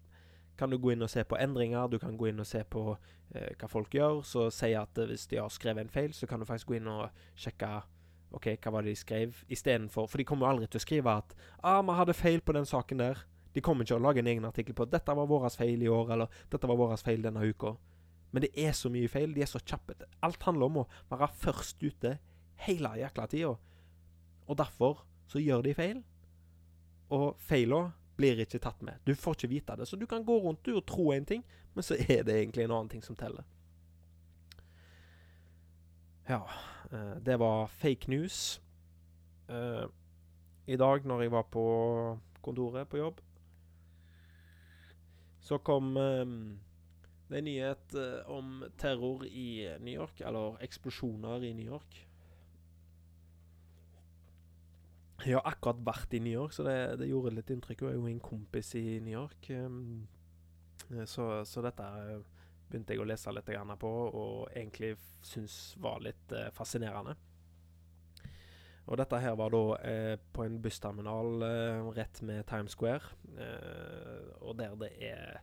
kan 0.58 0.70
du 0.70 0.78
gå 0.78 0.92
inn 0.92 1.04
og 1.06 1.10
se 1.10 1.22
på 1.24 1.38
endringer. 1.38 1.86
Du 1.88 1.98
kan 2.02 2.16
gå 2.18 2.30
inn 2.30 2.42
og 2.42 2.48
se 2.48 2.64
på 2.66 2.82
eh, 3.34 3.54
hva 3.60 3.68
folk 3.70 3.94
gjør. 3.94 4.22
Så 4.26 4.48
sier 4.54 4.82
at 4.82 4.98
eh, 4.98 5.08
hvis 5.10 5.28
de 5.30 5.38
har 5.38 5.52
skrevet 5.54 5.84
en 5.84 5.92
feil, 5.92 6.12
så 6.14 6.26
kan 6.26 6.40
du 6.40 6.48
faktisk 6.48 6.72
gå 6.72 6.78
inn 6.80 6.90
og 6.90 7.08
sjekke 7.38 7.70
OK, 8.36 8.50
hva 8.60 8.72
var 8.74 8.84
det 8.84 8.92
de 8.92 9.00
skrev, 9.00 9.38
istedenfor 9.48 10.04
For 10.10 10.20
de 10.20 10.24
kommer 10.28 10.44
jo 10.44 10.50
aldri 10.52 10.66
til 10.68 10.82
å 10.82 10.84
skrive 10.84 11.12
at 11.22 11.30
ah, 11.62 11.80
'Vi 11.80 11.94
hadde 11.96 12.14
feil 12.14 12.42
på 12.44 12.52
den 12.52 12.66
saken 12.68 13.00
der'. 13.00 13.22
De 13.54 13.62
kommer 13.64 13.84
ikke 13.84 13.94
til 13.94 14.02
å 14.02 14.04
lage 14.04 14.20
en 14.20 14.26
egen 14.26 14.44
artikkel 14.44 14.74
på 14.74 14.84
'Dette 14.84 15.14
var 15.16 15.26
vår 15.26 15.48
feil 15.48 15.82
i 15.82 15.88
år', 15.88 16.12
eller 16.12 16.26
'Dette 16.50 16.68
var 16.68 16.76
vår 16.76 16.96
feil 16.96 17.22
denne 17.22 17.40
uka'. 17.40 17.76
Men 18.32 18.42
det 18.42 18.50
er 18.56 18.72
så 18.72 18.90
mye 18.92 19.08
feil. 19.08 19.32
De 19.34 19.40
er 19.40 19.48
så 19.48 19.58
kjappe. 19.64 19.94
Alt 20.22 20.42
handler 20.42 20.66
om 20.66 20.76
å 20.82 20.88
være 21.08 21.28
først 21.32 21.82
ute 21.82 22.18
hele 22.66 22.90
jækla 23.00 23.26
tida. 23.26 23.54
Og 24.46 24.58
derfor 24.58 25.06
så 25.26 25.40
gjør 25.40 25.62
de 25.62 25.74
feil. 25.74 26.02
Og 27.08 27.36
feila 27.40 27.92
blir 28.18 28.40
ikke 28.42 28.60
tatt 28.62 28.82
med. 28.82 28.98
Du 29.06 29.14
får 29.14 29.38
ikke 29.38 29.52
vite 29.52 29.76
det. 29.78 29.86
Så 29.86 29.96
du 29.96 30.06
kan 30.10 30.26
gå 30.26 30.38
rundt 30.42 30.64
du 30.66 30.74
og 30.76 30.86
tro 30.86 31.12
en 31.14 31.26
ting, 31.26 31.44
men 31.74 31.86
så 31.86 31.94
er 31.94 32.24
det 32.26 32.34
egentlig 32.34 32.66
en 32.66 32.74
annen 32.74 32.90
ting 32.90 33.04
som 33.04 33.16
teller. 33.16 33.46
Ja, 36.28 36.42
uh, 36.92 37.16
det 37.24 37.38
var 37.40 37.70
fake 37.72 38.10
news. 38.10 38.58
Uh, 39.48 39.86
I 40.66 40.76
dag 40.76 41.06
når 41.06 41.22
jeg 41.22 41.32
var 41.32 41.46
på 41.48 41.64
kontoret 42.42 42.88
på 42.88 42.98
jobb, 43.00 43.20
så 45.40 45.58
kom 45.64 45.96
um, 45.96 46.58
det 47.30 47.38
en 47.38 47.44
nyhet 47.48 47.94
uh, 47.96 48.26
om 48.28 48.64
terror 48.76 49.24
i 49.24 49.78
New 49.80 49.94
York, 49.94 50.20
eller 50.20 50.58
eksplosjoner 50.64 51.46
i 51.48 51.54
New 51.56 51.66
York. 51.66 52.07
Jeg 55.24 55.34
har 55.34 55.46
akkurat 55.50 55.80
vært 55.82 56.14
i 56.14 56.20
New 56.22 56.32
York, 56.32 56.52
så 56.54 56.64
det, 56.66 56.76
det 57.00 57.08
gjorde 57.10 57.34
litt 57.34 57.50
inntrykk. 57.50 57.82
Jeg 57.82 57.96
er 57.96 57.98
jo 57.98 58.10
en 58.10 58.20
kompis 58.22 58.74
i 58.78 58.84
New 59.02 59.14
York. 59.14 59.48
Um, 59.50 60.06
så, 61.10 61.42
så, 61.44 61.62
dette 61.64 61.88
begynte 62.68 62.94
jeg 62.94 63.02
å 63.02 63.08
lese 63.08 63.32
litt 63.34 63.50
på, 63.82 63.90
og 63.90 64.52
egentlig 64.54 64.94
syns 65.26 65.74
var 65.82 65.98
litt 66.06 66.36
uh, 66.36 66.48
fascinerende. 66.54 67.16
Og 68.88 68.96
dette 68.96 69.20
her 69.20 69.36
var 69.36 69.52
da 69.52 69.62
eh, 69.84 70.14
på 70.32 70.46
en 70.46 70.56
bussterminal 70.64 71.42
eh, 71.44 71.88
rett 71.98 72.22
med 72.24 72.46
Times 72.48 72.72
Square. 72.72 73.12
Eh, 73.36 74.30
og 74.40 74.56
der 74.58 74.76
det 74.80 74.92
er 75.04 75.42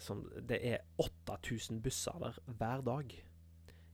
som, 0.00 0.22
Det 0.40 0.60
er 0.62 0.78
8000 0.96 1.82
busser 1.82 2.16
der 2.22 2.38
hver 2.46 2.84
dag. 2.86 3.12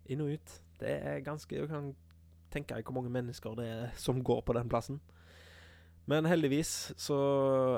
Inn 0.06 0.22
og 0.22 0.36
ut. 0.36 0.60
Det 0.78 0.94
er 0.94 1.24
ganske 1.26 1.60
Du 1.60 1.66
kan 1.66 1.94
tenke 2.54 2.78
hvor 2.80 2.96
mange 2.96 3.12
mennesker 3.12 3.58
det 3.58 3.68
er 3.68 3.92
som 4.00 4.22
går 4.24 4.44
på 4.46 4.56
den 4.56 4.70
plassen. 4.70 5.00
Men 6.06 6.26
heldigvis, 6.28 6.92
så 7.00 7.16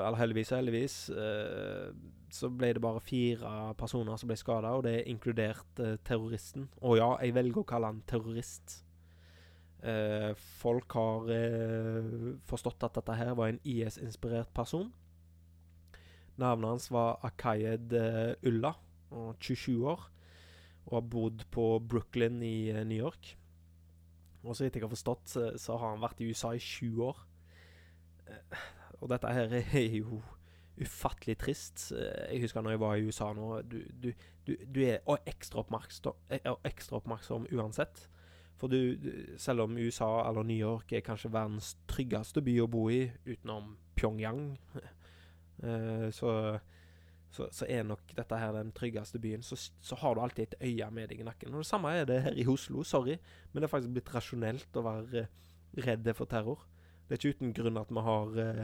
Eller 0.03 0.17
heldigvis 0.19 0.51
og 0.51 0.57
heldigvis, 0.57 0.95
eh, 1.09 1.93
så 2.29 2.49
ble 2.51 2.73
det 2.75 2.81
bare 2.83 2.99
fire 2.99 3.73
personer 3.79 4.17
som 4.19 4.27
ble 4.27 4.35
skada, 4.35 4.73
og 4.75 4.83
det 4.83 4.97
er 4.97 5.07
inkludert 5.07 5.79
eh, 5.79 5.95
terroristen. 6.03 6.67
Og 6.81 6.97
ja, 6.99 7.13
jeg 7.23 7.37
velger 7.37 7.63
å 7.63 7.69
kalle 7.69 7.93
han 7.93 8.03
terrorist. 8.09 8.81
Eh, 9.79 10.33
folk 10.59 10.91
har 10.97 11.31
eh, 11.31 12.35
forstått 12.49 12.83
at 12.83 12.99
dette 12.99 13.15
her 13.15 13.31
var 13.37 13.53
en 13.53 13.61
IS-inspirert 13.63 14.51
person. 14.53 14.91
Navnet 16.37 16.69
hans 16.69 16.91
var 16.91 17.21
Akayed 17.25 17.95
eh, 17.95 18.35
Ulla, 18.49 18.75
og 19.15 19.37
27 19.39 19.87
år, 19.87 20.03
og 20.87 20.93
har 20.99 21.09
bodd 21.15 21.45
på 21.53 21.69
Brooklyn 21.79 22.41
i 22.43 22.69
eh, 22.73 22.83
New 22.83 22.99
York. 22.99 23.37
Og 24.47 24.55
så 24.55 24.65
vidt 24.65 24.79
jeg 24.79 24.85
har 24.85 24.93
forstått, 24.93 25.35
så, 25.59 25.77
har 25.77 25.93
han 25.93 26.01
vært 26.01 26.21
i 26.21 26.29
USA 26.31 26.53
i 26.55 26.63
sju 26.63 27.03
år. 27.03 27.21
Eh, 28.27 28.65
og 29.01 29.11
dette 29.11 29.31
her 29.33 29.55
er 29.59 29.95
jo 30.01 30.21
ufattelig 30.77 31.37
trist. 31.41 31.91
Eh, 31.91 32.33
jeg 32.33 32.45
husker 32.45 32.63
når 32.63 32.75
jeg 32.75 32.83
var 32.83 32.95
i 32.95 33.07
USA 33.07 33.31
nå 33.33 33.61
Du, 33.67 33.79
du, 34.03 34.11
du, 34.47 34.53
du 34.63 34.83
er 34.85 35.01
ekstra 35.25 35.63
oppmerksom, 35.63 36.15
eh, 36.29 36.53
ekstra 36.67 37.01
oppmerksom 37.01 37.49
uansett. 37.51 38.07
For 38.57 38.71
du, 38.73 38.97
selv 39.37 39.67
om 39.67 39.77
USA 39.77 40.29
eller 40.29 40.43
New 40.43 40.57
York 40.57 40.93
er 40.93 41.05
kanskje 41.05 41.29
verdens 41.29 41.75
tryggeste 41.89 42.41
by 42.41 42.55
å 42.63 42.71
bo 42.71 42.87
i, 42.89 43.03
utenom 43.27 43.75
Pyongyang, 43.97 44.57
så, 46.17 46.31
så, 47.31 47.47
så, 47.51 47.65
er 47.69 47.83
nok 47.83 48.15
dette 48.15 48.39
her 48.39 48.53
den 48.55 48.71
tryggeste 48.75 49.19
byen. 49.19 49.43
Så, 49.43 49.57
så, 49.81 49.95
har 49.99 50.15
du 50.15 50.21
alltid 50.21 50.47
et 50.47 50.61
øye 50.61 50.89
med 50.91 51.09
deg 51.11 51.21
i 51.21 51.27
nakken. 51.27 51.53
Og 51.53 51.63
Det 51.63 51.69
samme 51.69 51.91
er 51.93 52.05
det 52.07 52.21
her 52.23 52.37
i 52.39 52.47
Oslo. 52.47 52.83
Sorry, 52.83 53.17
men 53.51 53.61
det 53.61 53.67
er 53.67 53.73
faktisk 53.73 53.95
blitt 53.95 54.13
rasjonelt 54.15 54.79
å 54.79 54.85
være 54.85 55.27
redde 55.77 56.13
for 56.17 56.29
terror. 56.29 56.63
Det 57.07 57.15
er 57.15 57.21
ikke 57.21 57.37
uten 57.37 57.55
grunn 57.55 57.79
at 57.79 57.91
vi 57.93 58.03
har 58.03 58.39
eh, 58.43 58.63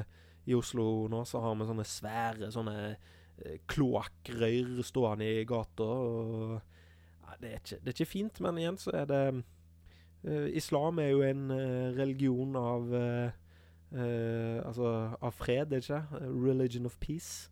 I 0.50 0.56
Oslo 0.58 1.08
nå 1.12 1.24
så 1.28 1.40
har 1.44 1.56
vi 1.56 1.68
sånne 1.70 1.88
svære 1.88 2.52
sånne 2.52 2.78
eh, 2.92 3.60
kloakkrør 3.72 4.82
stående 4.84 5.30
i 5.30 5.46
gata. 5.48 5.88
Og, 5.88 6.58
ja, 7.24 7.38
det, 7.40 7.52
er 7.52 7.62
ikke, 7.62 7.80
det, 7.80 7.88
er 7.88 7.98
ikke, 7.98 8.12
fint, 8.12 8.42
men 8.44 8.60
igjen 8.60 8.80
så 8.82 8.96
er 9.04 9.08
det 9.12 9.24
eh, 9.32 10.50
Islam 10.60 11.00
er 11.04 11.14
jo 11.14 11.24
en 11.28 11.48
eh, 11.56 11.96
religion 12.00 12.60
av 12.60 12.94
eh, 13.00 13.40
eh, 13.96 14.60
Altså 14.64 14.92
av 15.20 15.36
fred, 15.36 15.72
er 15.72 15.80
det 15.80 15.84
ikke? 15.86 16.04
Religion 16.24 16.90
of 16.90 17.00
peace. 17.00 17.50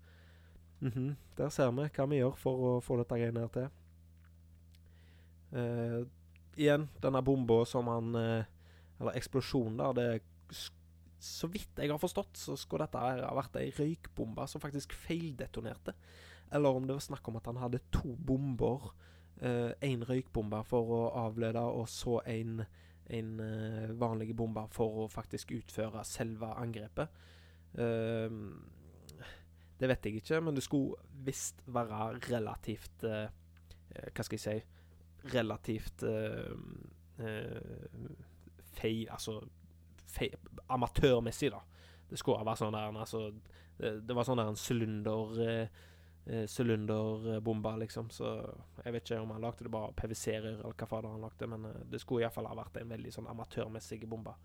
Mm 0.81 0.91
-hmm. 0.91 1.15
Der 1.37 1.49
ser 1.49 1.71
vi 1.71 1.87
hva 1.87 2.05
vi 2.09 2.15
gjør 2.15 2.35
for 2.35 2.57
å 2.57 2.79
få 2.81 2.97
dette 2.97 3.15
greiene 3.15 3.39
her 3.39 3.47
til. 3.47 3.69
igjen, 6.57 6.89
denne 7.03 7.21
bomba 7.21 7.65
som 7.65 7.87
han 7.87 8.15
Eller 8.99 9.15
eksplosjonen 9.15 9.77
der, 9.77 9.93
det 9.93 10.21
så 11.21 11.47
vidt 11.47 11.77
jeg 11.77 11.91
har 11.91 12.01
forstått, 12.01 12.33
så 12.37 12.57
skulle 12.57 12.87
dette 12.87 12.97
ha 12.97 13.33
vært 13.37 13.59
ei 13.61 13.69
røykbombe 13.77 14.47
som 14.49 14.61
faktisk 14.61 14.93
feildetonerte. 14.97 15.93
Eller 16.51 16.75
om 16.75 16.87
det 16.87 16.97
var 16.97 17.05
snakk 17.05 17.29
om 17.29 17.37
at 17.37 17.45
han 17.45 17.61
hadde 17.61 17.83
to 17.93 18.15
bomber. 18.17 18.91
Én 19.41 20.01
uh, 20.01 20.07
røykbombe 20.09 20.63
for 20.69 20.93
å 20.93 21.01
avlede, 21.23 21.61
og 21.61 21.87
så 21.89 22.19
en, 22.29 22.59
en 23.09 23.31
uh, 23.39 23.93
vanlig 24.01 24.35
bombe 24.37 24.67
for 24.73 25.05
å 25.05 25.07
faktisk 25.09 25.53
utføre 25.55 26.03
selve 26.05 26.51
angrepet. 26.61 27.21
Uh, 27.77 28.29
det 29.81 29.89
vet 29.89 30.05
jeg 30.05 30.21
ikke, 30.21 30.41
men 30.45 30.57
det 30.57 30.63
skulle 30.63 31.01
visst 31.25 31.63
være 31.65 32.13
relativt 32.29 33.05
uh, 33.09 33.25
Hva 34.13 34.23
skal 34.23 34.37
jeg 34.37 34.43
si 34.45 35.31
Relativt 35.33 36.05
feil 38.77 39.01
Altså 39.11 39.41
amatørmessig, 40.67 41.51
da. 41.51 41.61
Det 42.09 42.19
skulle 42.19 42.45
være 42.45 42.59
sånn 42.59 42.75
der 42.75 42.99
altså, 43.03 43.23
det, 43.81 44.15
var 44.15 44.27
sånn 44.27 44.41
der 44.41 44.51
en 44.51 44.59
sylinder 44.59 45.37
eh, 45.45 45.79
eh, 46.25 46.45
sylinderbombe, 46.49 47.75
liksom. 47.85 48.11
Så 48.13 48.33
jeg 48.83 48.95
vet 48.95 49.05
ikke 49.05 49.21
om 49.23 49.33
han 49.35 49.45
lagde 49.45 49.65
det 49.65 49.73
bare 49.73 49.93
PVC-rør, 49.97 50.59
eller 50.59 50.75
hva 50.75 50.89
fader 50.89 51.13
han 51.13 51.23
lagde, 51.25 51.49
men 51.53 51.69
eh, 51.69 51.79
det 51.91 52.01
skulle 52.03 52.25
iallfall 52.25 52.49
ha 52.49 52.57
vært 52.59 52.81
en 52.81 52.93
veldig 52.93 53.13
sånn 53.15 53.31
amatørmessig 53.31 54.03
bombe. 54.09 54.35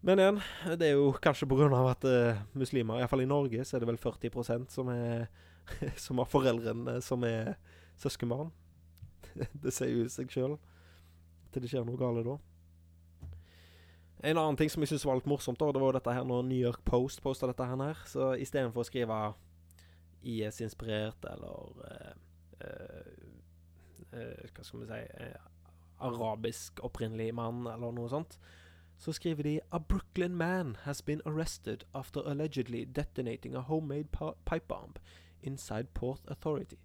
Men 0.00 0.20
igjen, 0.20 0.38
det 0.80 0.86
er 0.88 0.94
jo 0.96 1.10
kanskje 1.20 1.46
pga. 1.48 1.68
at 1.90 2.04
uh, 2.08 2.38
muslimer, 2.56 3.00
iallfall 3.00 3.20
i 3.20 3.28
Norge, 3.28 3.64
så 3.64 3.76
er 3.76 3.82
det 3.82 3.90
vel 3.90 4.00
40% 4.00 4.72
som, 4.72 4.88
er, 4.88 5.26
som 6.04 6.18
har 6.18 6.28
foreldrene 6.28 7.00
som 7.04 7.24
er 7.24 7.58
søskenbarn. 8.00 8.48
det 9.62 9.72
sier 9.76 9.92
jo 9.92 10.06
seg 10.08 10.32
sjøl 10.32 10.56
til 11.52 11.62
det 11.64 11.68
skjer 11.68 11.84
noe 11.84 11.98
galt 12.00 12.24
da. 12.24 12.38
En 14.30 14.38
annen 14.38 14.56
ting 14.56 14.70
som 14.72 14.84
jeg 14.84 14.92
syns 14.92 15.04
var 15.08 15.18
litt 15.18 15.28
morsomt, 15.28 15.60
da, 15.60 15.68
det 15.72 15.80
var 15.82 15.92
jo 15.92 15.98
dette 15.98 16.14
her 16.16 16.26
når 16.28 16.48
New 16.48 16.60
York 16.60 16.82
Post 16.86 17.22
posta 17.24 17.48
dette 17.50 17.66
her. 17.66 18.02
Så 18.08 18.32
istedenfor 18.40 18.84
å 18.84 18.88
skrive 18.88 19.20
IS-inspirert 20.20 21.24
eller 21.28 21.76
uh, 21.84 22.10
uh, 24.12 24.48
Hva 24.52 24.64
skal 24.64 24.82
vi 24.82 24.88
si 24.88 25.30
Arabisk 26.00 26.80
opprinnelig 26.84 27.32
mann, 27.36 27.66
eller 27.68 27.92
noe 27.96 28.08
sånt 28.12 28.38
så 29.00 29.12
skriver 29.12 29.42
de 29.42 29.60
A 29.72 29.78
Brooklyn 29.78 30.36
man 30.36 30.76
has 30.76 31.02
been 31.02 31.22
arrested 31.26 31.84
after 31.94 32.20
allegedly 32.20 32.84
detonating 32.84 33.56
a 33.56 33.60
homemade 33.60 34.08
pipe 34.44 34.68
bomb 34.68 34.94
inside 35.42 35.94
Port 35.94 36.20
Authority. 36.28 36.76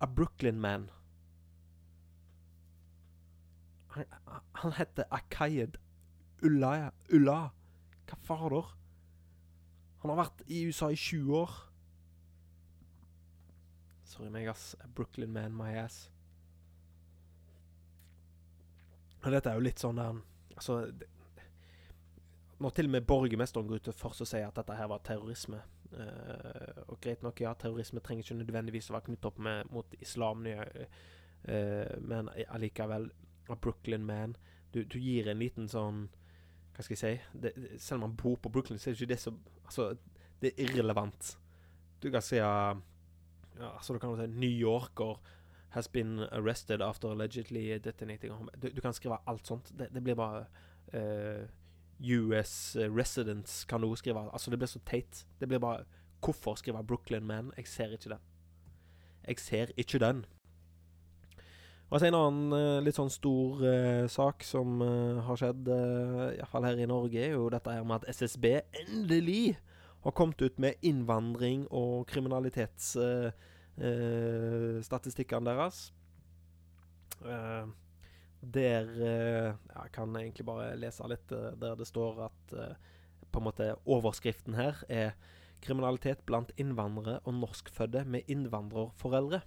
A 0.00 0.06
Brooklyn 0.06 0.60
man. 0.60 0.90
Han, 3.86 4.04
han 4.52 4.72
heter 4.72 5.04
Akayed 5.10 5.76
Ulla, 6.42 6.90
Ulla. 7.10 7.50
Hva 8.06 8.16
fader? 8.22 8.70
Han 9.98 10.10
har 10.10 10.16
vært 10.16 10.42
i 10.46 10.62
USA 10.68 10.92
i 10.92 10.96
20 10.96 11.34
år. 11.34 11.52
Sorry 14.04 14.30
meg, 14.30 14.46
ass. 14.46 14.76
A 14.80 14.86
Brooklyn 14.86 15.32
man, 15.32 15.56
my 15.56 15.74
ass. 15.74 16.13
Og 19.24 19.32
dette 19.32 19.50
er 19.50 19.58
jo 19.58 19.64
litt 19.64 19.82
sånn 19.82 20.00
der 20.00 20.22
Altså 20.54 20.84
det, 20.86 21.08
Når 22.62 22.74
til 22.76 22.88
og 22.88 22.94
med 22.94 23.06
borgermesteren 23.08 23.68
går 23.68 23.82
ut 23.82 23.94
først 23.98 24.22
og 24.22 24.30
sier 24.30 24.46
at 24.46 24.58
dette 24.60 24.76
her 24.78 24.90
var 24.92 25.02
terrorisme 25.06 25.60
uh, 25.96 26.84
Og 26.86 27.00
greit 27.02 27.24
nok, 27.26 27.40
ja, 27.42 27.54
terrorisme 27.58 28.02
trenger 28.04 28.26
ikke 28.26 28.38
nødvendigvis 28.42 28.90
å 28.90 28.98
være 28.98 29.08
knyttet 29.08 29.30
opp 29.32 29.40
med, 29.42 29.70
mot 29.74 29.96
islam, 30.00 30.46
uh, 30.46 31.94
men 32.00 32.30
allikevel 32.48 33.10
Brooklyn 33.48 34.06
Man 34.06 34.36
du, 34.74 34.82
du, 34.84 34.98
gir 34.98 35.28
en 35.30 35.38
liten 35.38 35.68
sånn 35.70 36.06
Hva 36.74 36.84
skal 36.86 36.96
jeg 36.96 37.02
si 37.02 37.40
det, 37.44 37.52
Selv 37.78 38.00
om 38.00 38.08
man 38.08 38.18
bor 38.18 38.38
på 38.42 38.50
Brooklyn, 38.52 38.80
så 38.80 38.90
er 38.90 38.94
det 38.94 39.02
ikke 39.02 39.14
det 39.14 39.22
som 39.22 39.38
Altså, 39.64 39.94
det 40.42 40.50
er 40.52 40.66
irrelevant. 40.66 41.28
Du 42.02 42.10
kan 42.12 42.20
si 42.20 42.36
ja, 42.36 42.74
altså, 43.56 43.94
du 43.94 44.00
kan 44.02 44.12
si 44.18 44.26
New 44.28 44.50
Yorker 44.50 45.22
has 45.74 45.88
been 45.88 46.20
arrested 46.32 46.82
after 46.82 47.08
allegedly 47.08 47.78
detonating 47.78 48.30
a. 48.30 48.38
Du, 48.56 48.68
du, 48.70 48.80
kan 48.80 48.94
skrive 48.94 49.18
alt 49.26 49.46
sånt. 49.46 49.72
Det, 49.78 49.88
det 49.94 50.02
blir 50.02 50.14
bare 50.14 50.46
uh, 50.94 51.00
eh, 51.00 51.48
US 52.00 52.76
residents 52.76 53.64
kan 53.64 53.80
du 53.80 53.94
skrive. 53.96 54.30
Altså, 54.32 54.50
det 54.50 54.58
blir 54.58 54.70
så 54.70 54.80
teit. 54.86 55.26
Det 55.40 55.48
blir 55.48 55.58
bare 55.58 55.84
Hvorfor 56.24 56.54
skrive 56.54 56.84
Brooklyn 56.84 57.26
Man? 57.26 57.52
Jeg 57.56 57.66
ser 57.68 57.92
ikke 57.92 58.08
den. 58.08 58.22
Jeg 59.26 59.38
ser 59.38 59.66
ikke 59.76 59.98
den. 59.98 60.24
Og 61.90 62.00
så 62.00 62.06
En 62.06 62.16
annen 62.16 62.52
uh, 62.52 62.80
litt 62.82 62.96
sånn 62.96 63.12
stor 63.12 63.60
uh, 63.60 64.06
sak 64.08 64.42
som 64.42 64.80
uh, 64.80 65.20
har 65.26 65.36
skjedd, 65.36 65.68
uh, 65.68 66.32
iallfall 66.32 66.64
her 66.64 66.80
i 66.80 66.88
Norge, 66.88 67.20
er 67.20 67.36
jo 67.36 67.50
dette 67.52 67.70
her 67.70 67.84
med 67.84 68.02
at 68.02 68.16
SSB 68.16 68.46
endelig 68.86 69.58
har 70.04 70.16
kommet 70.16 70.42
ut 70.42 70.58
med 70.58 70.80
innvandring 70.82 71.66
og 71.70 72.06
kriminalitets... 72.10 72.94
Uh, 72.96 73.28
eh, 73.28 73.50
statistikkene 73.74 75.50
deres. 75.50 75.88
Eh, 77.24 77.66
der 78.52 78.82
eh, 78.82 79.54
Jeg 79.82 79.92
kan 79.92 80.16
egentlig 80.16 80.46
bare 80.46 80.76
lese 80.76 81.08
litt 81.08 81.32
eh, 81.32 81.58
der 81.60 81.74
det 81.78 81.86
står 81.88 82.24
at 82.28 82.52
eh, 82.52 82.74
på 83.32 83.38
en 83.40 83.44
måte 83.48 83.76
overskriften 83.86 84.54
her 84.54 84.84
er 84.88 85.10
'Kriminalitet 85.64 86.26
blant 86.26 86.52
innvandrere 86.60 87.20
og 87.24 87.34
norskfødte 87.34 88.04
med 88.04 88.20
innvandrerforeldre'. 88.28 89.40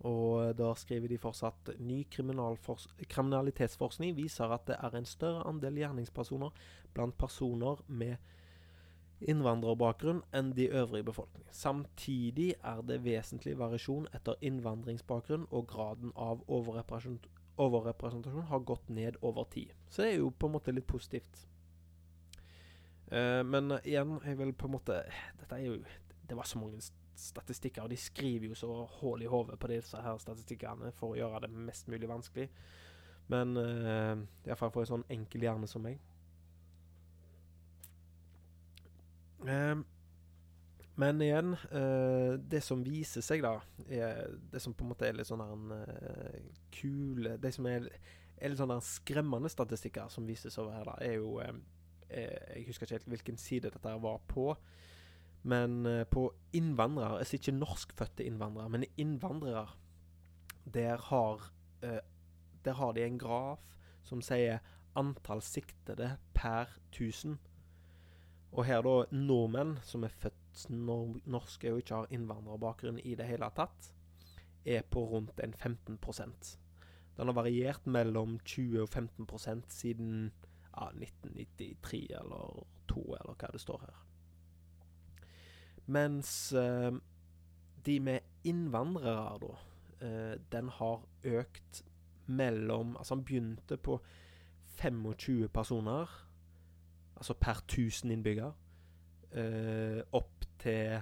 Og 0.00 0.58
da 0.58 0.74
skriver 0.74 1.08
de 1.08 1.18
fortsatt 1.18 1.70
ny 1.78 2.06
kriminalitetsforskning 2.10 4.16
viser 4.16 4.50
at 4.50 4.66
det 4.66 4.76
er 4.82 4.96
en 4.96 5.06
større 5.06 5.46
andel 5.46 5.76
gjerningspersoner 5.76 6.50
blant 6.94 7.18
personer 7.18 7.76
med 7.86 8.16
innvandrerbakgrunn 9.20 10.22
enn 10.32 10.54
de 10.56 10.70
øvrige 10.72 11.04
befolkningen. 11.04 11.48
Samtidig 11.52 12.54
er 12.64 12.80
det 12.88 13.04
vesentlig 13.04 13.58
variasjon 13.58 14.06
etter 14.16 14.34
innvandringsbakgrunn, 14.40 15.46
og 15.50 15.66
graden 15.68 16.12
av 16.16 16.40
overrepresentasjon, 16.48 18.48
har 18.48 18.64
gått 18.64 18.88
ned 18.88 19.16
over 19.22 19.44
tid. 19.52 19.72
Så 19.88 20.02
det 20.02 20.12
er 20.12 20.16
jo 20.22 20.30
på 20.30 20.48
en 20.48 20.56
måte 20.56 20.72
litt 20.72 20.88
positivt. 20.88 21.46
Uh, 23.10 23.44
men 23.44 23.72
igjen, 23.82 24.20
jeg 24.24 24.38
vil 24.38 24.52
på 24.54 24.68
en 24.68 24.76
måte 24.76 25.00
Dette 25.40 25.56
er 25.56 25.64
jo 25.64 25.72
Det 26.22 26.36
var 26.38 26.46
så 26.46 26.60
mange 26.60 26.78
statistikker, 27.18 27.82
og 27.82 27.90
de 27.90 27.96
skriver 27.98 28.46
jo 28.46 28.54
så 28.54 28.86
hull 29.00 29.22
i 29.22 29.26
hodet 29.26 29.58
på 29.58 29.66
disse 29.66 29.98
her 29.98 30.18
statistikkene 30.22 30.92
for 30.94 31.12
å 31.12 31.18
gjøre 31.18 31.40
det 31.42 31.50
mest 31.50 31.88
mulig 31.90 32.08
vanskelig. 32.08 32.46
Men 33.28 33.56
uh, 33.58 34.16
iallfall 34.46 34.70
for 34.72 34.86
en 34.86 34.92
sånn 34.94 35.10
enkel 35.10 35.42
hjerne 35.44 35.66
som 35.68 35.82
meg. 35.84 35.98
Uh, 35.98 36.10
men 41.00 41.22
igjen, 41.24 41.54
uh, 41.72 42.34
det 42.52 42.60
som 42.64 42.82
viser 42.84 43.24
seg, 43.24 43.44
da, 43.44 43.54
er 43.88 44.34
det 44.52 44.60
som 44.60 44.74
på 44.76 44.84
en 44.84 44.90
måte 44.92 45.06
er 45.08 45.16
litt 45.16 45.30
sånn 45.30 45.72
uh, 45.72 46.40
kule 46.74 47.36
Det 47.40 47.52
som 47.56 47.68
er, 47.70 47.86
er 48.36 48.52
litt 48.52 48.60
sånn 48.60 48.74
skremmende 48.84 49.50
statistikker 49.52 50.10
som 50.12 50.28
vises 50.28 50.58
over 50.60 50.76
her, 50.76 50.90
da, 50.90 50.98
er 51.04 51.16
jo 51.22 51.38
eh, 51.40 51.56
Jeg 52.58 52.66
husker 52.68 52.86
ikke 52.86 52.98
helt 52.98 53.12
hvilken 53.14 53.40
side 53.40 53.70
dette 53.70 53.96
var 54.02 54.20
på. 54.28 54.50
Men 55.48 55.86
på 56.12 56.26
innvandrere, 56.52 57.22
altså 57.22 57.38
ikke 57.38 57.54
norskfødte 57.56 58.26
innvandrere, 58.28 58.68
men 58.68 58.84
innvandrere, 59.00 59.70
der 60.68 61.00
har, 61.06 61.46
der 61.80 62.76
har 62.76 62.92
de 62.92 63.06
en 63.06 63.16
graf 63.18 63.78
som 64.04 64.20
sier 64.20 64.60
antall 65.00 65.40
siktede 65.40 66.10
per 66.36 66.74
1000. 66.90 67.38
Og 68.50 68.66
her 68.66 68.82
da 68.82 68.94
nordmenn 69.14 69.76
som 69.86 70.04
er 70.04 70.14
født 70.22 70.64
norske 70.70 71.70
og 71.70 71.82
ikke 71.82 72.02
har 72.02 72.14
innvandrerbakgrunn 72.14 72.98
i 73.04 73.14
det 73.18 73.28
hele 73.28 73.50
tatt, 73.54 73.92
er 74.66 74.82
på 74.82 75.04
rundt 75.08 75.38
en 75.40 75.54
15% 75.54 76.56
Den 77.16 77.28
har 77.28 77.36
variert 77.36 77.86
mellom 77.86 78.38
20 78.44 78.82
og 78.82 78.88
15 78.88 79.62
siden 79.68 80.32
ja, 80.74 80.88
1993 80.88 82.06
eller 82.20 82.66
2, 82.88 83.02
eller 83.20 83.34
hva 83.36 83.50
det 83.52 83.60
står 83.60 83.80
her. 83.84 83.98
Mens 85.86 86.52
eh, 86.52 86.92
de 87.86 88.00
med 88.00 88.20
innvandrere, 88.44 89.38
da, 89.42 89.52
eh, 90.06 90.34
den 90.52 90.68
har 90.68 91.04
økt 91.24 91.84
mellom 92.26 92.96
Altså, 92.96 93.14
han 93.14 93.24
begynte 93.24 93.76
på 93.76 94.00
25 94.78 95.48
personer 95.48 96.08
altså 97.20 97.34
per 97.34 97.50
1000 97.52 98.10
innbygger, 98.10 98.52
uh, 99.36 100.00
opp 100.12 100.44
til 100.58 101.00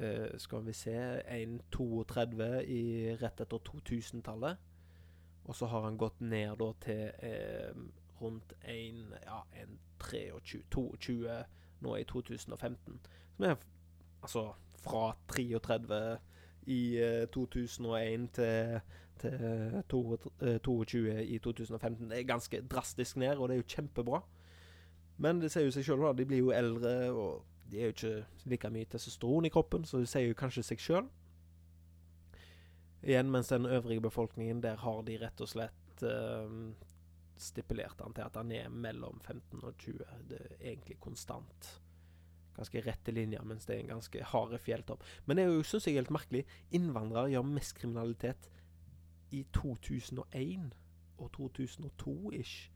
uh, 0.00 0.38
Skal 0.38 0.66
vi 0.66 0.72
se 0.72 0.94
1,32 1.20 2.48
i 2.68 3.14
rett 3.22 3.40
etter 3.40 3.58
2000-tallet. 3.68 4.56
Og 5.44 5.54
så 5.56 5.66
har 5.66 5.84
han 5.84 5.96
gått 6.00 6.20
ned 6.20 6.56
da 6.60 6.70
til 6.80 7.10
uh, 7.22 7.80
rundt 8.20 8.52
1, 8.64 9.00
ja, 9.24 9.40
1, 9.62 9.78
23, 10.00 10.62
22 10.70 11.44
nå 11.80 11.96
i 11.96 12.04
2015. 12.04 13.00
Som 13.36 13.44
er 13.44 13.56
altså 14.22 14.52
fra 14.84 15.16
33 15.28 16.18
i 16.66 16.82
2001 17.32 18.28
til, 18.32 18.80
til 19.20 20.60
22 20.64 21.24
i 21.24 21.38
2015. 21.38 22.10
Det 22.10 22.20
er 22.20 22.26
ganske 22.28 22.62
drastisk 22.68 23.16
ned, 23.16 23.36
og 23.36 23.48
det 23.48 23.54
er 23.54 23.62
jo 23.62 23.68
kjempebra. 23.68 24.22
Men 25.16 25.42
det 25.42 25.52
sier 25.52 25.68
jo 25.68 25.74
seg 25.74 25.86
sjøl, 25.86 26.02
da. 26.02 26.14
De 26.16 26.26
blir 26.28 26.42
jo 26.42 26.54
eldre, 26.54 26.94
og 27.14 27.44
de 27.70 27.80
er 27.80 27.90
jo 27.90 27.94
ikke 27.94 28.48
like 28.50 28.70
mye 28.74 28.88
testosteron 28.90 29.46
i 29.48 29.52
kroppen, 29.54 29.86
så 29.86 30.02
det 30.02 30.10
sier 30.10 30.28
jo 30.28 30.38
kanskje 30.38 30.66
seg 30.66 30.82
sjøl. 30.82 31.06
Igjen, 33.04 33.30
mens 33.30 33.52
den 33.52 33.68
øvrige 33.68 34.00
befolkningen, 34.00 34.62
der 34.64 34.80
har 34.80 35.02
de 35.04 35.18
rett 35.20 35.40
og 35.44 35.50
slett 35.50 36.04
eh, 36.08 36.58
stipulert 37.36 38.00
han 38.00 38.14
til 38.16 38.24
at 38.24 38.36
han 38.40 38.52
er 38.52 38.70
mellom 38.72 39.20
15 39.20 39.60
og 39.62 39.74
20. 39.78 40.04
Det 40.30 40.40
er 40.40 40.54
egentlig 40.72 40.98
konstant. 41.00 41.70
Ganske 42.56 42.82
rette 42.86 43.12
linjer, 43.12 43.42
mens 43.42 43.66
det 43.66 43.76
er 43.76 43.82
en 43.82 43.96
ganske 43.96 44.24
harde 44.30 44.58
fjelltopp. 44.62 45.04
Men 45.26 45.36
det 45.36 45.44
er 45.44 45.52
jo, 45.52 45.66
syns 45.66 45.88
jeg, 45.88 45.98
helt 45.98 46.14
merkelig. 46.14 46.44
Innvandrere 46.72 47.32
gjør 47.34 47.48
mest 47.50 47.74
kriminalitet 47.76 48.48
i 49.34 49.42
2001 49.52 50.70
og 51.18 51.30
2002-ish. 51.36 52.70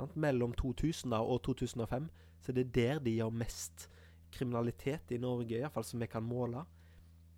Sant? 0.00 0.16
Mellom 0.16 0.56
2000 0.56 1.14
og 1.20 1.38
2005 1.46 2.10
så 2.40 2.52
det 2.56 2.66
er 2.66 2.76
der 2.76 3.00
de 3.04 3.16
gjør 3.18 3.32
mest 3.36 3.88
kriminalitet 4.32 5.12
i 5.12 5.18
Norge, 5.20 5.58
iallfall 5.58 5.84
som 5.84 6.00
vi 6.00 6.08
kan 6.08 6.24
måle. 6.24 6.62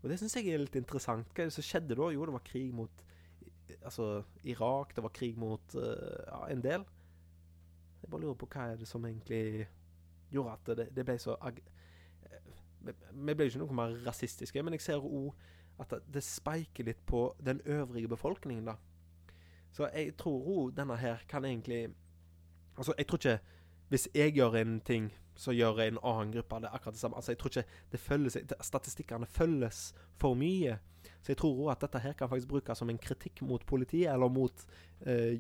Og 0.03 0.11
det 0.11 0.19
syns 0.21 0.37
jeg 0.37 0.53
er 0.53 0.63
litt 0.63 0.77
interessant. 0.79 1.31
Hva 1.33 1.45
er 1.45 1.51
det 1.51 1.57
som 1.57 1.67
skjedde 1.67 1.97
da? 1.99 2.11
Jo, 2.15 2.27
det 2.29 2.35
var 2.37 2.45
krig 2.47 2.73
mot 2.75 3.05
altså, 3.81 4.23
Irak, 4.45 4.95
det 4.97 5.05
var 5.05 5.15
krig 5.15 5.39
mot 5.39 5.77
uh, 5.79 6.23
ja, 6.27 6.43
en 6.53 6.63
del. 6.63 6.85
Jeg 8.03 8.11
bare 8.11 8.25
lurer 8.25 8.39
på 8.39 8.49
hva 8.51 8.69
er 8.73 8.81
det 8.81 8.89
som 8.91 9.05
egentlig 9.07 9.67
gjorde 10.33 10.55
at 10.59 10.71
det, 10.79 10.89
det 10.97 11.07
ble 11.07 11.19
så 11.23 11.37
ag 11.45 11.61
Vi 12.83 13.35
ble 13.35 13.47
jo 13.47 13.53
ikke 13.53 13.61
noe 13.63 13.77
mer 13.79 13.93
rasistiske, 14.07 14.63
men 14.63 14.75
jeg 14.75 14.83
ser 14.83 15.05
òg 15.07 15.31
at 15.83 15.93
det 16.11 16.23
speiker 16.27 16.87
litt 16.89 17.03
på 17.07 17.29
den 17.43 17.61
øvrige 17.65 18.11
befolkningen, 18.11 18.67
da. 18.67 18.75
Så 19.73 19.87
jeg 19.95 20.17
tror 20.19 20.49
òg 20.51 20.73
denne 20.77 20.99
her 20.99 21.23
kan 21.31 21.47
egentlig 21.47 21.95
Altså, 22.77 22.95
jeg 22.99 23.07
tror 23.07 23.19
ikke 23.19 23.39
Hvis 23.89 24.09
jeg 24.15 24.33
gjør 24.33 24.57
en 24.57 24.81
ting, 24.81 25.13
så 25.37 25.53
gjør 25.53 25.81
en 25.81 25.99
annen 26.03 26.33
gruppe 26.33 26.61
det 26.65 26.69
akkurat 26.73 26.95
det 26.95 27.01
samme. 27.01 27.17
Altså, 27.17 27.33
jeg 27.33 27.39
tror 27.39 27.51
ikke 27.51 27.65
det 27.93 28.01
følges 28.01 28.37
Statistikkene 28.61 29.27
følges 29.27 29.95
for 30.17 30.35
mye. 30.35 30.79
Så 31.23 31.33
jeg 31.33 31.37
tror 31.37 31.67
òg 31.67 31.71
at 31.73 31.81
dette 31.85 31.99
her 31.99 32.13
kan 32.17 32.29
faktisk 32.29 32.49
brukes 32.49 32.79
som 32.79 32.91
en 32.91 32.99
kritikk 32.99 33.43
mot 33.43 33.67
politiet, 33.67 34.13
eller 34.13 34.29
mot 34.33 34.67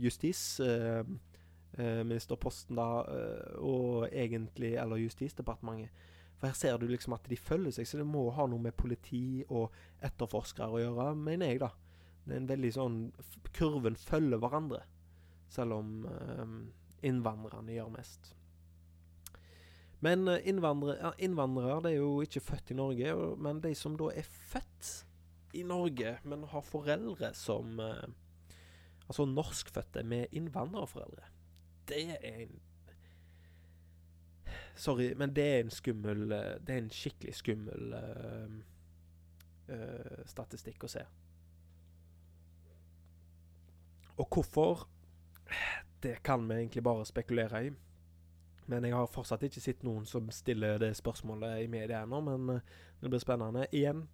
justis, 0.02 0.60
justisministerposten, 0.60 2.78
uh, 2.78 2.84
da, 2.84 3.02
uh, 3.08 3.64
og 3.64 4.08
egentlig 4.12 4.74
Eller 4.74 4.96
Justisdepartementet. 4.96 5.90
For 6.36 6.46
her 6.46 6.54
ser 6.54 6.76
du 6.76 6.86
liksom 6.86 7.12
at 7.14 7.30
de 7.30 7.36
følger 7.36 7.70
seg, 7.70 7.86
så 7.86 7.98
det 8.00 8.06
må 8.06 8.30
ha 8.34 8.46
noe 8.50 8.60
med 8.60 8.72
politi 8.74 9.44
og 9.48 9.70
etterforskere 10.02 10.70
å 10.74 10.78
gjøre, 10.82 11.14
mener 11.14 11.46
jeg, 11.52 11.60
da. 11.62 11.68
Det 12.24 12.34
er 12.34 12.40
en 12.42 12.50
veldig 12.50 12.72
sånn 12.74 13.12
Kurven 13.54 13.96
følger 13.96 14.38
hverandre, 14.42 14.82
selv 15.50 15.72
om 15.78 16.06
innvandrerne 17.02 17.74
gjør 17.74 17.92
mest. 17.94 18.32
Men 20.02 20.26
innvandrere, 20.26 21.12
innvandrere 21.22 21.78
det 21.84 21.92
er 21.92 22.00
jo 22.00 22.22
ikke 22.24 22.42
født 22.42 22.72
i 22.74 22.78
Norge, 22.78 23.14
men 23.38 23.60
de 23.62 23.70
som 23.78 23.94
da 23.98 24.08
er 24.10 24.26
født 24.26 24.90
i 25.54 25.62
Norge, 25.62 26.16
men 26.24 26.44
har 26.50 26.66
foreldre 26.66 27.34
som 27.34 27.80
eh, 27.80 28.10
Altså 29.08 29.24
norskfødte 29.24 30.02
med 30.02 30.26
innvandrerforeldre. 30.32 31.24
Det 31.88 32.10
er 32.10 32.42
en 32.42 32.60
Sorry, 34.76 35.14
men 35.14 35.36
det 35.36 35.44
er 35.44 35.58
en 35.60 35.70
skummel 35.70 36.32
eh, 36.32 36.54
Det 36.66 36.74
er 36.74 36.78
en 36.78 36.90
skikkelig 36.90 37.34
skummel 37.34 37.92
uh, 37.92 38.54
uh, 39.68 40.22
statistikk 40.26 40.86
å 40.86 40.90
se. 40.94 41.02
Og 44.16 44.28
hvorfor 44.32 44.86
Det 46.02 46.22
kan 46.22 46.48
vi 46.48 46.54
egentlig 46.54 46.82
bare 46.82 47.06
spekulere 47.06 47.66
i. 47.66 47.70
Men 48.66 48.84
jeg 48.84 48.94
har 48.94 49.06
fortsatt 49.10 49.42
ikke 49.42 49.60
sett 49.60 49.82
noen 49.82 50.04
som 50.06 50.30
stiller 50.30 50.78
det 50.78 50.96
spørsmålet 50.96 51.64
i 51.64 51.70
media 51.70 52.02
ennå, 52.02 52.20
men 52.20 52.60
det 53.00 53.10
blir 53.10 53.22
spennende. 53.22 53.66
Igjen, 53.72 54.06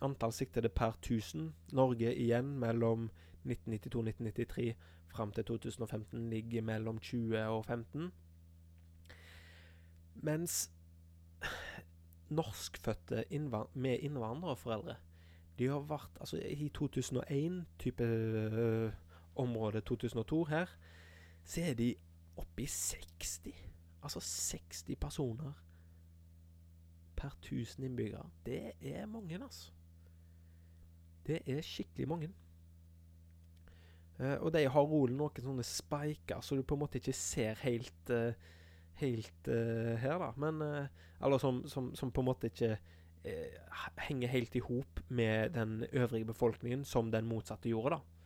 Antall 0.00 0.32
siktede 0.32 0.68
per 0.68 0.96
1000. 1.02 1.52
Norge 1.72 2.14
igjen 2.14 2.58
mellom 2.58 3.10
1992-1993 3.44 4.72
fram 5.08 5.32
til 5.32 5.44
2015 5.44 6.30
ligger 6.30 6.62
mellom 6.62 6.98
20 6.98 7.46
og 7.46 7.64
15. 7.64 8.12
Mens 10.14 10.70
norskfødte 12.28 13.24
innvand 13.30 13.68
med 13.74 13.98
innvandrerforeldre 13.98 14.94
De 15.58 15.66
har 15.66 15.80
vært 15.80 16.20
Altså, 16.20 16.36
i 16.36 16.68
2001, 16.68 17.64
type 17.78 18.04
øh, 18.04 18.92
område 19.36 19.80
2002 19.80 20.44
her, 20.44 20.66
så 21.44 21.64
er 21.70 21.74
de 21.78 21.94
oppe 22.40 22.64
i 22.64 22.66
60. 22.66 23.50
Altså 24.02 24.20
60 24.20 24.96
personer 25.00 25.52
per 27.16 27.28
1000 27.28 27.84
innbyggere. 27.84 28.30
Det 28.46 28.72
er 28.80 29.06
mange, 29.06 29.42
altså. 29.42 29.72
Det 31.26 31.40
er 31.46 31.60
skikkelig 31.62 32.08
mange. 32.08 32.30
Uh, 34.20 34.36
og 34.44 34.52
de 34.52 34.66
har 34.68 34.88
rolig 34.88 35.16
noen 35.16 35.44
sånne 35.44 35.64
spiker, 35.64 36.40
så 36.44 36.56
du 36.56 36.64
på 36.64 36.76
en 36.76 36.82
måte 36.82 37.00
ikke 37.00 37.16
ser 37.16 37.60
helt 37.64 38.14
uh, 38.14 38.32
Helt 39.00 39.48
uh, 39.48 39.94
her, 39.96 40.18
da. 40.20 40.26
Men 40.36 40.58
Eller 41.24 41.38
som, 41.40 41.62
som, 41.68 41.86
som, 41.96 42.10
på 42.12 42.20
en 42.20 42.26
måte 42.26 42.50
ikke 42.50 42.74
henger 44.04 44.28
helt 44.28 44.56
i 44.56 44.60
hop 44.60 45.00
med 45.08 45.54
den 45.54 45.86
øvrige 45.92 46.28
befolkningen, 46.28 46.84
som 46.84 47.08
den 47.12 47.24
motsatte 47.24 47.70
gjorde, 47.70 47.96
da. 47.96 48.19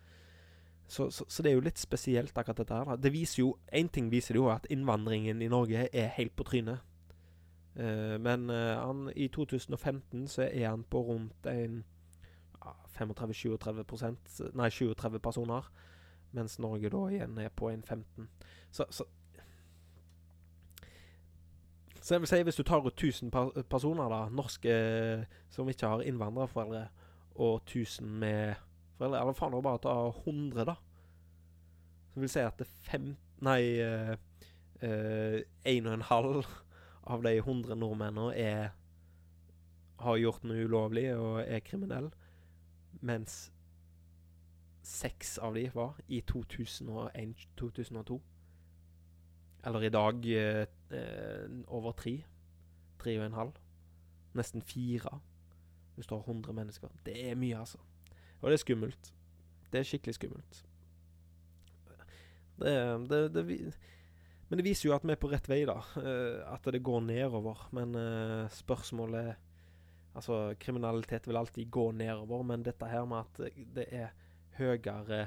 Så, 0.86 1.10
så, 1.10 1.24
så, 1.28 1.42
det 1.42 1.50
er 1.50 1.54
jo 1.54 1.64
litt 1.64 1.80
spesielt, 1.80 2.36
akkurat 2.36 2.60
dette 2.60 2.74
her. 2.74 2.96
Det 3.00 3.12
viser 3.12 3.40
jo, 3.40 3.54
Én 3.72 3.88
ting 3.88 4.10
viser 4.12 4.36
det 4.36 4.42
jo, 4.42 4.50
at 4.52 4.66
innvandringen 4.70 5.42
i 5.42 5.48
Norge 5.48 5.88
er 5.92 6.12
helt 6.18 6.36
på 6.36 6.44
trynet. 6.44 6.78
men 7.74 8.50
han, 8.50 9.10
i 9.16 9.26
2015 9.28 10.28
så 10.28 10.42
er 10.42 10.68
han 10.68 10.84
på 10.84 11.00
rundt 11.02 11.46
en 11.50 11.80
35-37% 12.94 14.54
Nei, 14.54 14.70
37 14.70 15.18
personer. 15.18 15.66
Mens 16.32 16.58
Norge 16.58 16.90
da 16.90 17.02
igjen 17.10 17.38
er 17.38 17.48
på 17.48 17.68
en 17.68 17.82
15. 17.82 18.28
Så, 18.70 18.84
så 18.90 19.04
så 22.04 22.14
jeg 22.14 22.20
vil 22.20 22.28
si 22.28 22.42
hvis 22.42 22.56
du 22.56 22.62
tar 22.62 22.84
ut 22.84 22.92
1000 22.92 23.30
personer, 23.70 24.08
da, 24.12 24.28
norske 24.28 24.72
som 25.50 25.68
ikke 25.68 25.88
har 25.88 26.02
innvandrerforeldre, 26.04 26.88
og 27.34 27.62
1000 27.62 28.06
med 28.06 28.54
foreldre 28.98 29.20
Eller 29.20 29.38
faen, 29.38 29.56
bare 29.62 29.82
ta 29.82 29.94
100, 30.08 30.66
da. 30.68 30.76
Så 32.12 32.20
vil 32.22 32.32
si 32.32 32.44
at 32.44 32.60
det 32.60 32.70
fem 32.86 33.14
Nei 33.44 33.60
uh, 33.82 34.14
eh, 34.80 35.40
En 35.68 35.88
og 35.90 35.96
en 35.98 36.08
halv 36.08 36.44
av 37.04 37.24
de 37.26 37.34
100 37.36 37.76
nordmennene 37.76 38.30
er 38.40 38.70
har 40.00 40.16
gjort 40.16 40.44
noe 40.48 40.64
ulovlig 40.64 41.04
og 41.16 41.42
er 41.42 41.60
kriminelle 41.64 42.10
mens 43.04 43.52
seks 44.84 45.38
av 45.38 45.56
de 45.56 45.64
var 45.74 45.98
i 46.12 46.20
2001-2002. 46.28 48.18
Eller 49.64 49.86
i 49.86 49.92
dag 49.92 50.26
eh, 50.28 50.66
eh, 50.92 51.54
over 51.66 51.92
tre. 51.96 52.18
Tre 53.00 53.16
og 53.18 53.26
en 53.26 53.38
halv. 53.38 53.60
Nesten 54.36 54.62
fire. 54.62 55.20
Hvis 55.94 56.06
du 56.06 56.14
har 56.14 56.24
100 56.28 56.52
mennesker. 56.52 56.88
Det 57.06 57.16
er 57.30 57.34
mye, 57.34 57.58
altså. 57.58 57.78
Og 58.44 58.52
det 58.52 58.58
er 58.58 58.62
skummelt. 58.62 59.10
Det 59.72 59.80
er 59.80 59.88
skikkelig 59.88 60.18
skummelt. 60.18 60.60
Det, 62.60 62.74
det, 63.10 63.20
det, 63.34 63.44
men 64.48 64.60
det 64.60 64.66
viser 64.66 64.90
jo 64.90 64.94
at 64.94 65.06
vi 65.06 65.14
er 65.14 65.18
på 65.18 65.30
rett 65.32 65.48
vei, 65.50 65.64
da. 65.66 65.80
Uh, 65.96 66.44
at 66.52 66.68
det 66.70 66.84
går 66.84 67.00
nedover. 67.08 67.64
Men 67.74 67.96
uh, 67.96 68.52
spørsmålet 68.52 69.34
Altså, 70.14 70.54
kriminalitet 70.62 71.24
vil 71.26 71.36
alltid 71.36 71.72
gå 71.74 71.88
nedover, 71.90 72.44
men 72.46 72.62
dette 72.62 72.86
her 72.86 73.02
med 73.10 73.24
at 73.24 73.56
det 73.74 73.86
er 73.90 74.12
høyere 74.54 75.24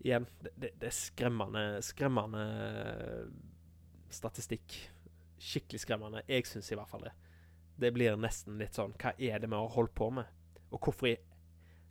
det, 0.00 0.70
det 0.80 0.88
er 0.88 0.94
skremmende, 0.94 1.82
skremmende 1.82 2.46
statistikk. 4.10 4.78
Skikkelig 5.38 5.80
skremmende. 5.80 6.22
Jeg 6.28 6.46
syns 6.46 6.72
i 6.72 6.78
hvert 6.78 6.88
fall 6.88 7.08
det. 7.08 7.12
Det 7.76 7.92
blir 7.92 8.16
nesten 8.16 8.56
litt 8.60 8.76
sånn 8.76 8.94
Hva 8.96 9.12
er 9.18 9.42
det 9.42 9.50
vi 9.50 9.58
har 9.58 9.74
holdt 9.74 9.94
på 9.94 10.08
med? 10.16 10.30
Og 10.72 10.80
hvorfor, 10.80 11.12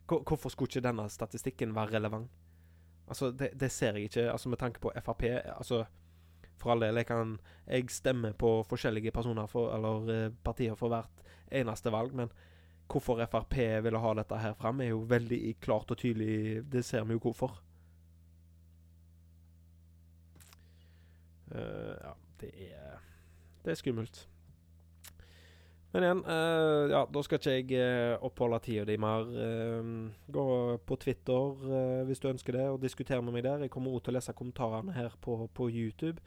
hvorfor 0.06 0.48
skulle 0.48 0.68
ikke 0.70 0.88
denne 0.88 1.08
statistikken 1.10 1.74
være 1.74 1.96
relevant? 1.96 2.30
Altså, 3.08 3.30
det, 3.30 3.50
det, 3.60 3.70
ser 3.70 3.94
jeg 3.94 4.02
ikke. 4.10 4.30
Altså, 4.32 4.48
Med 4.48 4.58
tanke 4.58 4.80
på 4.80 4.92
Frp 5.00 5.22
Altså, 5.22 5.84
for 6.56 6.70
all 6.70 6.80
del, 6.80 6.96
jeg 6.96 7.06
kan 7.06 7.38
Jeg 7.66 7.90
stemmer 7.90 8.32
på 8.32 8.62
forskjellige 8.68 9.10
personer 9.10 9.46
for, 9.46 9.74
eller 9.74 10.26
eh, 10.26 10.32
partier 10.44 10.74
for 10.74 10.88
hvert 10.88 11.22
eneste 11.52 11.92
valg, 11.92 12.14
men 12.14 12.30
hvorfor 12.90 13.26
Frp 13.26 13.56
ville 13.82 13.98
ha 13.98 14.14
dette 14.14 14.38
her 14.38 14.54
fram, 14.54 14.80
er 14.80 14.88
jo 14.88 15.04
veldig 15.08 15.56
klart 15.60 15.90
og 15.90 15.98
tydelig. 15.98 16.62
Det 16.72 16.84
ser 16.84 17.04
vi 17.04 17.12
jo 17.12 17.18
hvorfor. 17.18 17.62
Uh, 21.50 21.94
ja, 22.02 22.12
det 22.40 22.50
er 22.72 22.98
Det 23.64 23.70
er 23.70 23.74
skummelt. 23.74 24.28
Men 25.94 26.04
igjen, 26.04 26.22
uh, 26.26 26.86
ja, 26.90 27.04
da 27.08 27.22
skal 27.24 27.38
ikke 27.38 27.52
jeg 27.54 27.68
uh, 27.78 28.24
oppholde 28.26 28.58
tida 28.64 28.84
di 28.88 28.96
mer. 29.00 29.28
gå 30.32 30.46
på 30.86 30.96
Twitter 31.00 32.02
hvis 32.08 32.20
du 32.20 32.28
ønsker 32.28 32.58
det, 32.58 32.66
og 32.70 32.82
diskutere 32.82 33.22
med 33.22 33.36
meg 33.36 33.46
der. 33.46 33.64
Jeg 33.64 33.72
kommer 33.72 33.94
også 33.94 34.08
til 34.08 34.14
å 34.14 34.18
lese 34.18 34.36
kommentarene 34.36 34.96
her 34.96 35.14
på, 35.20 35.38
på 35.54 35.70
YouTube. 35.70 36.20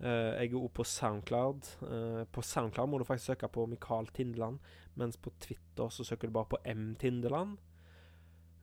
jeg 0.00 0.50
er 0.52 0.54
også 0.56 0.74
på 0.74 0.84
Soundcloud. 0.84 1.72
på 2.32 2.42
Soundcloud 2.42 2.88
må 2.88 2.98
du 2.98 3.04
faktisk 3.04 3.32
søke 3.32 3.48
på 3.48 3.66
Mikael 3.66 4.06
Tindeland, 4.06 4.58
mens 4.94 5.16
på 5.16 5.32
Twitter 5.40 5.88
så 5.88 6.04
søker 6.04 6.28
du 6.28 6.32
bare 6.32 6.52
på 6.54 6.58
M. 6.64 6.94
Tindeland. 6.98 7.58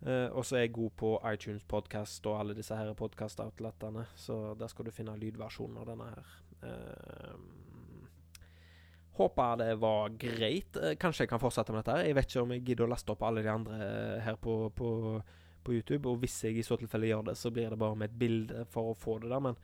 Og 0.08 0.46
så 0.46 0.56
er 0.56 0.60
jeg 0.60 0.74
god 0.74 0.92
på 0.98 1.14
iTunes 1.34 1.64
Podcast 1.64 2.26
og 2.26 2.40
alle 2.40 2.56
disse 2.58 2.76
her 2.76 2.94
podkast-outletene, 2.94 4.06
så 4.16 4.56
der 4.60 4.68
skal 4.68 4.86
du 4.86 4.92
finne 4.92 5.18
lydversjonen 5.18 5.78
av 5.78 5.88
denne 5.90 6.10
her. 6.14 6.36
Eh, 6.64 7.34
håper 9.18 9.58
det 9.62 9.72
var 9.82 10.14
greit. 10.20 10.78
Eh, 10.78 10.96
kanskje 11.00 11.26
jeg 11.26 11.32
kan 11.34 11.42
fortsette 11.42 11.74
med 11.74 11.84
dette. 11.84 11.98
her 11.98 12.08
Jeg 12.10 12.18
vet 12.18 12.30
ikke 12.30 12.46
om 12.46 12.54
jeg 12.56 12.64
gidder 12.68 12.88
å 12.88 12.92
laste 12.94 13.14
opp 13.14 13.26
alle 13.28 13.44
de 13.46 13.52
andre 13.52 13.82
eh, 13.82 14.22
her 14.26 14.40
på, 14.42 14.60
på, 14.76 14.92
på 15.64 15.76
YouTube. 15.76 16.10
Og 16.10 16.22
hvis 16.24 16.40
jeg 16.46 16.58
i 16.58 16.66
så 16.66 16.78
tilfelle 16.80 17.10
gjør 17.10 17.30
det, 17.32 17.38
så 17.38 17.52
blir 17.52 17.70
det 17.70 17.80
bare 17.80 18.00
med 18.00 18.12
et 18.12 18.20
bilde 18.20 18.66
for 18.72 18.94
å 18.94 18.98
få 18.98 19.20
det 19.24 19.34
der. 19.34 19.44
Men 19.50 19.60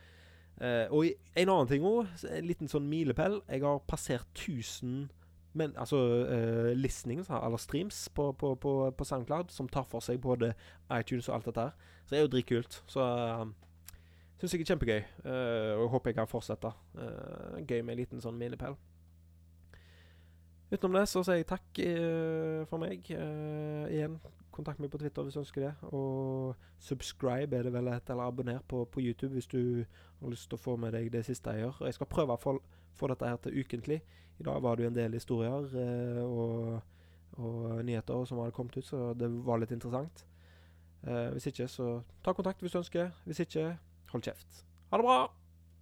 Uh, 0.62 0.86
Og 0.94 1.08
en 1.36 1.50
annen 1.50 1.68
ting 1.68 1.82
òg, 1.82 2.06
en 2.30 2.46
liten 2.46 2.70
sånn 2.70 2.86
milepæl. 2.86 3.40
Jeg 3.50 3.64
har 3.66 3.80
passert 3.90 4.28
1000 4.38 5.10
men, 5.54 5.74
altså 5.78 5.98
uh, 6.26 6.72
listenings, 6.74 7.30
eller 7.30 7.58
streams, 7.62 8.08
på, 8.10 8.32
på, 8.34 8.56
på, 8.56 8.92
på, 8.98 9.06
SoundCloud, 9.06 9.52
som 9.54 9.70
tar 9.70 9.86
for 9.86 10.02
seg 10.02 10.18
både 10.22 10.56
iTunes 10.90 11.30
og 11.30 11.36
alt 11.36 11.50
dette 11.52 11.68
her. 11.68 11.92
Så 12.06 12.16
det 12.16 12.18
er 12.18 12.24
jo 12.24 12.32
dritkult. 12.34 12.80
Så 12.90 13.06
uh, 13.06 13.44
syns 14.42 14.56
jeg 14.56 14.66
er 14.66 14.72
kjempegøy, 14.72 15.04
uh, 15.28 15.84
og 15.84 15.92
håper 15.94 16.10
jeg 16.10 16.18
kan 16.22 16.32
fortsette. 16.32 16.74
Gøy 17.68 17.84
med 17.84 17.94
en 17.94 18.02
liten 18.02 18.26
sånn 18.26 18.40
milepæl. 18.40 18.74
Utenom 20.74 20.96
det 20.98 21.10
så 21.12 21.22
sier 21.22 21.38
jeg 21.38 21.50
takk 21.50 21.80
uh, 21.86 22.64
for 22.70 22.82
meg. 22.82 23.06
Uh, 23.14 23.86
igjen, 23.94 24.16
kontakt 24.54 24.82
meg 24.82 24.90
på 24.94 24.98
Twitter 25.02 25.26
hvis 25.26 25.38
du 25.38 25.42
ønsker 25.44 25.68
det. 25.68 25.74
Og 25.94 26.56
subscribe 26.82 27.58
er 27.58 27.68
det 27.68 27.74
vel 27.76 27.92
et, 27.94 28.10
eller 28.10 28.32
abonner 28.32 28.64
på, 28.68 28.82
på, 28.90 29.04
YouTube 29.04 29.36
hvis 29.38 29.50
du 29.52 29.84
har 29.84 30.34
lyst 30.34 30.50
til 30.50 30.58
å 30.58 30.64
få 30.64 30.76
med 30.82 30.96
deg 30.98 31.12
det 31.14 31.26
siste 31.28 31.54
jeg 31.54 31.68
gjør. 31.68 31.84
Jeg 31.86 32.00
skal 32.00 32.10
prøve 32.10 32.38
å 32.38 32.42
få, 32.42 32.56
få 32.98 33.12
dette 33.14 33.30
her 33.30 33.38
til 33.44 33.60
ukentlig. 33.62 34.02
I 34.42 34.48
dag 34.48 34.66
var 34.66 34.80
det 34.80 34.88
jo 34.88 34.90
en 34.90 34.98
del 34.98 35.20
historier 35.20 35.70
uh, 35.78 36.24
og, 36.26 37.06
og, 37.38 37.62
nyheter 37.86 38.26
som 38.26 38.42
hadde 38.42 38.58
kommet 38.58 38.80
ut, 38.80 38.90
så 38.90 39.12
det 39.18 39.30
var 39.46 39.62
litt 39.62 39.76
interessant. 39.76 40.26
hvis 41.04 41.50
ikke, 41.52 41.68
så 41.68 42.02
ta 42.24 42.32
kontakt 42.34 42.62
hvis 42.64 42.72
du 42.72 42.80
ønsker. 42.80 43.12
Hvis 43.28 43.44
ikke, 43.46 43.78
hold 44.16 44.24
kjeft. 44.24 44.66
Ha 44.90 44.98
det 44.98 45.06
bra! 45.06 45.43